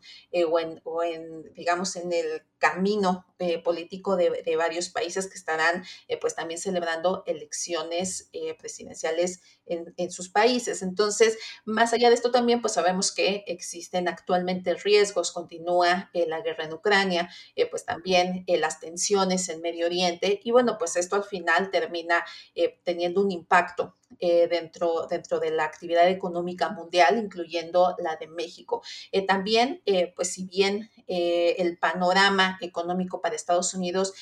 o 0.49 0.59
en, 0.59 0.81
o, 0.85 1.03
en, 1.03 1.53
digamos, 1.55 1.97
en 1.97 2.13
el 2.13 2.43
camino 2.59 3.25
político 3.65 4.17
de, 4.17 4.43
de, 4.45 4.57
varios 4.57 4.91
países 4.91 5.27
que 5.27 5.39
estarán 5.39 5.83
pues 6.21 6.35
también 6.35 6.61
celebrando 6.61 7.23
elecciones 7.27 8.29
presidenciales 8.59 9.41
en, 9.65 9.95
en, 9.97 10.11
sus 10.11 10.29
países. 10.29 10.83
Entonces, 10.83 11.39
más 11.65 11.95
allá 11.95 12.09
de 12.09 12.15
esto 12.15 12.31
también, 12.31 12.61
pues 12.61 12.75
sabemos 12.75 13.13
que 13.13 13.45
existen 13.71 14.09
actualmente 14.09 14.75
riesgos, 14.75 15.31
continúa 15.31 16.11
eh, 16.13 16.27
la 16.27 16.41
guerra 16.41 16.65
en 16.65 16.73
Ucrania, 16.73 17.31
eh, 17.55 17.67
pues 17.67 17.85
también 17.85 18.43
eh, 18.49 18.59
las 18.59 18.81
tensiones 18.81 19.49
en 19.49 19.61
Medio 19.61 19.87
Oriente 19.87 20.41
y 20.43 20.51
bueno, 20.51 20.77
pues 20.77 20.97
esto 20.97 21.15
al 21.15 21.25
final 21.25 21.71
termina 21.71 22.25
teniendo 22.85 23.21
un 23.21 23.31
impacto 23.31 23.97
eh, 24.19 24.49
dentro, 24.49 25.07
dentro 25.09 25.39
de 25.39 25.53
la 25.53 25.65
actividad 25.65 26.09
económica 26.09 26.69
mundial, 26.71 27.17
incluyendo 27.17 27.95
la 27.99 28.17
de 28.17 28.27
México. 28.27 28.83
Eh, 29.13 29.25
también, 29.25 29.83
eh, 29.87 30.13
pues 30.17 30.33
si 30.33 30.45
bien 30.45 30.91
el 31.07 31.77
panorama 31.79 32.57
económico 32.61 33.21
para 33.21 33.35
Estados 33.35 33.75
Unidos, 33.75 34.15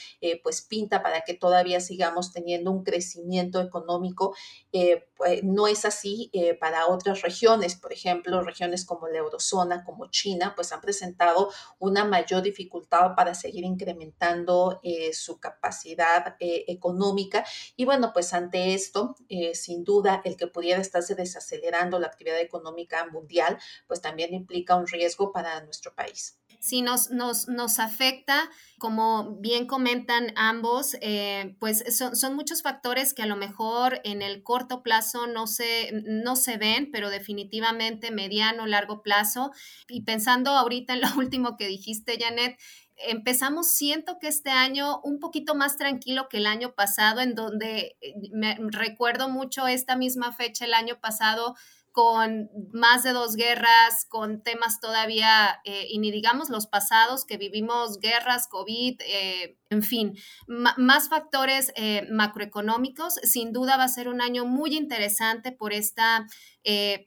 pues 0.43 0.63
pinta 0.63 1.03
para 1.03 1.21
que 1.21 1.35
todavía 1.35 1.81
sigamos 1.81 2.33
teniendo 2.33 2.71
un 2.71 2.83
crecimiento 2.83 3.61
económico, 3.61 4.35
pues 4.71 5.45
no 5.45 5.69
es 5.69 5.85
así 5.85 6.31
para 6.61 6.87
otras 6.87 7.21
regiones. 7.21 7.77
Por 7.77 7.93
ejemplo, 7.93 8.41
regiones 8.41 8.87
como 8.87 9.07
la 9.09 9.19
eurozona, 9.19 9.85
como 9.85 10.11
China, 10.11 10.55
pues 10.57 10.73
han 10.73 10.81
presentado 10.81 11.51
una 11.79 12.07
mayor 12.07 12.41
dificultad 12.41 13.15
para 13.15 13.35
seguir 13.35 13.65
incrementando 13.65 14.81
su 15.13 15.39
capacidad 15.39 16.37
económica. 16.41 17.45
Y 17.77 17.85
bueno, 17.85 18.13
pues 18.15 18.33
ante 18.33 18.73
esto, 18.73 19.15
sin 19.53 19.78
duda 19.85 20.23
el 20.25 20.37
que 20.37 20.47
pudiera 20.47 20.81
estarse 20.81 21.15
desacelerando 21.15 21.99
la 21.99 22.09
actividad 22.09 22.41
económica 22.41 23.07
mundial, 23.07 23.59
pues 23.87 24.01
también 24.01 24.35
implica 24.35 24.77
un 24.77 24.87
riesgo 24.87 25.33
para 25.33 25.63
nuestro 25.63 25.95
país. 25.95 26.39
Sí, 26.61 26.83
nos, 26.83 27.11
nos, 27.11 27.47
nos 27.47 27.79
afecta, 27.79 28.51
como 28.79 29.37
bien 29.37 29.67
comentan 29.67 30.33
ambos, 30.35 30.97
eh, 31.01 31.55
pues 31.61 31.85
son, 31.97 32.17
son, 32.17 32.35
muchos 32.35 32.63
factores 32.63 33.15
que 33.15 33.23
a 33.23 33.27
lo 33.27 33.37
mejor 33.37 34.01
en 34.03 34.23
el 34.23 34.43
corto 34.43 34.83
plazo 34.83 35.29
no 35.29 35.47
se, 35.47 35.93
no 36.05 36.35
se 36.35 36.57
ven, 36.57 36.91
pero 36.91 37.11
definitivamente 37.11 38.11
mediano, 38.11 38.67
largo 38.67 39.03
plazo. 39.03 39.53
Y 39.87 40.03
pensando 40.03 40.51
ahorita 40.51 40.95
en 40.95 41.03
lo 41.03 41.09
último 41.17 41.57
que 41.57 41.69
dijiste, 41.69 42.19
Janet, 42.19 42.59
empezamos, 43.07 43.71
siento 43.71 44.19
que 44.19 44.29
este 44.29 44.51
año 44.51 45.01
un 45.03 45.21
poquito 45.21 45.55
más 45.55 45.77
tranquilo 45.77 46.29
que 46.29 46.39
el 46.39 46.47
año 46.47 46.75
pasado, 46.75 47.21
en 47.21 47.35
donde 47.35 47.97
eh, 48.01 48.15
me 48.33 48.57
recuerdo 48.71 49.29
mucho 49.29 49.67
esta 49.67 49.97
misma 49.97 50.33
fecha 50.33 50.65
el 50.65 50.75
año 50.75 51.01
pasado, 51.01 51.55
con 51.91 52.49
más 52.73 53.03
de 53.03 53.13
dos 53.13 53.35
guerras, 53.35 54.07
con 54.09 54.43
temas 54.43 54.79
todavía, 54.79 55.61
eh, 55.65 55.87
y 55.89 55.99
ni 55.99 56.13
digamos 56.13 56.49
los 56.49 56.69
pasados 56.69 57.25
que 57.25 57.39
vivimos, 57.39 57.99
guerras, 57.99 58.47
COVID, 58.47 59.01
eh, 59.01 59.59
en 59.69 59.83
fin, 59.83 60.17
más 60.47 61.09
factores 61.09 61.73
macroeconómicos. 62.09 63.15
Sin 63.25 63.53
duda 63.53 63.77
va 63.77 63.85
a 63.85 63.89
ser 63.89 64.09
un 64.09 64.21
año 64.21 64.45
muy 64.45 64.77
interesante 64.77 65.51
por, 65.51 65.73
esta, 65.73 66.27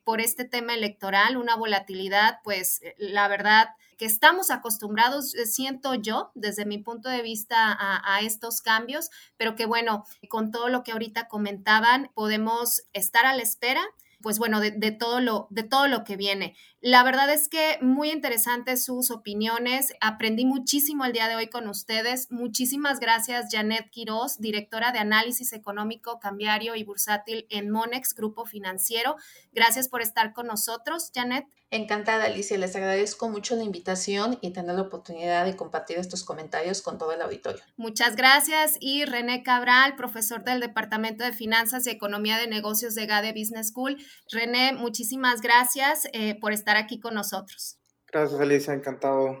por 0.04 0.20
este 0.20 0.44
tema 0.44 0.74
electoral, 0.74 1.38
una 1.38 1.56
volatilidad, 1.56 2.40
pues 2.44 2.80
la 2.98 3.28
verdad 3.28 3.68
que 3.98 4.04
estamos 4.04 4.50
acostumbrados, 4.50 5.30
siento 5.30 5.94
yo, 5.94 6.30
desde 6.34 6.64
mi 6.64 6.78
punto 6.78 7.08
de 7.08 7.22
vista, 7.22 7.76
a, 7.78 8.20
estos 8.22 8.60
cambios, 8.60 9.10
pero 9.36 9.54
que 9.54 9.66
bueno, 9.66 10.04
con 10.28 10.50
todo 10.50 10.68
lo 10.68 10.82
que 10.82 10.92
ahorita 10.92 11.28
comentaban, 11.28 12.10
podemos 12.14 12.82
estar 12.92 13.26
a 13.26 13.34
la 13.34 13.42
espera 13.42 13.82
pues 14.22 14.38
bueno, 14.38 14.60
de, 14.60 14.92
todo 14.92 15.20
lo, 15.20 15.48
de 15.50 15.64
todo 15.64 15.88
lo 15.88 16.04
que 16.04 16.16
viene. 16.16 16.54
La 16.80 17.02
verdad 17.02 17.30
es 17.30 17.48
que 17.48 17.78
muy 17.82 18.10
interesantes 18.10 18.84
sus 18.84 19.10
opiniones. 19.10 19.92
Aprendí 20.00 20.44
muchísimo 20.44 21.04
el 21.04 21.12
día 21.12 21.28
de 21.28 21.34
hoy 21.34 21.48
con 21.48 21.68
ustedes. 21.68 22.30
Muchísimas 22.30 23.00
gracias, 23.00 23.48
Janet 23.50 23.90
Quiroz, 23.90 24.38
directora 24.38 24.92
de 24.92 25.00
Análisis 25.00 25.52
Económico, 25.52 26.20
Cambiario 26.20 26.76
y 26.76 26.84
Bursátil 26.84 27.46
en 27.50 27.70
Monex, 27.70 28.14
Grupo 28.14 28.46
Financiero. 28.46 29.16
Gracias 29.52 29.88
por 29.88 30.00
estar 30.02 30.32
con 30.32 30.46
nosotros, 30.46 31.10
Janet. 31.12 31.46
Encantada, 31.72 32.24
Alicia. 32.24 32.58
Les 32.58 32.76
agradezco 32.76 33.30
mucho 33.30 33.56
la 33.56 33.64
invitación 33.64 34.36
y 34.42 34.52
tener 34.52 34.74
la 34.74 34.82
oportunidad 34.82 35.46
de 35.46 35.56
compartir 35.56 35.96
estos 35.96 36.22
comentarios 36.22 36.82
con 36.82 36.98
todo 36.98 37.12
el 37.12 37.22
auditorio. 37.22 37.62
Muchas 37.78 38.14
gracias. 38.14 38.76
Y 38.78 39.06
René 39.06 39.42
Cabral, 39.42 39.96
profesor 39.96 40.44
del 40.44 40.60
Departamento 40.60 41.24
de 41.24 41.32
Finanzas 41.32 41.86
y 41.86 41.90
Economía 41.90 42.36
de 42.36 42.46
Negocios 42.46 42.94
de 42.94 43.06
GADE 43.06 43.32
Business 43.32 43.68
School. 43.68 43.96
René, 44.30 44.74
muchísimas 44.74 45.40
gracias 45.40 46.06
eh, 46.12 46.38
por 46.38 46.52
estar 46.52 46.76
aquí 46.76 47.00
con 47.00 47.14
nosotros. 47.14 47.78
Gracias, 48.12 48.38
Alicia. 48.38 48.74
Encantado 48.74 49.31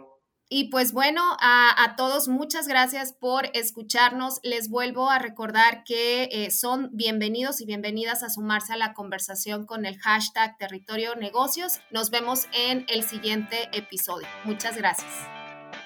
y 0.52 0.64
pues 0.64 0.92
bueno, 0.92 1.22
a, 1.40 1.94
todos 1.96 2.28
muchas 2.28 2.68
gracias 2.68 3.14
por 3.14 3.46
escucharnos. 3.54 4.38
Les 4.42 4.68
vuelvo 4.68 5.08
a 5.08 5.18
recordar 5.18 5.82
que 5.82 6.28
eh, 6.30 6.50
son 6.50 6.90
bienvenidos 6.92 7.62
y 7.62 7.64
bienvenidas 7.64 8.22
a 8.22 8.28
sumarse 8.28 8.74
a 8.74 8.76
la 8.76 8.92
conversación 8.92 9.64
con 9.64 9.86
el 9.86 9.98
hashtag 9.98 10.58
Territorio 10.58 11.16
Negocios. 11.16 11.80
Nos 11.90 12.10
vemos 12.10 12.48
en 12.52 12.84
el 12.88 13.02
siguiente 13.02 13.70
episodio. 13.72 14.28
Muchas 14.44 14.76
gracias. 14.76 15.31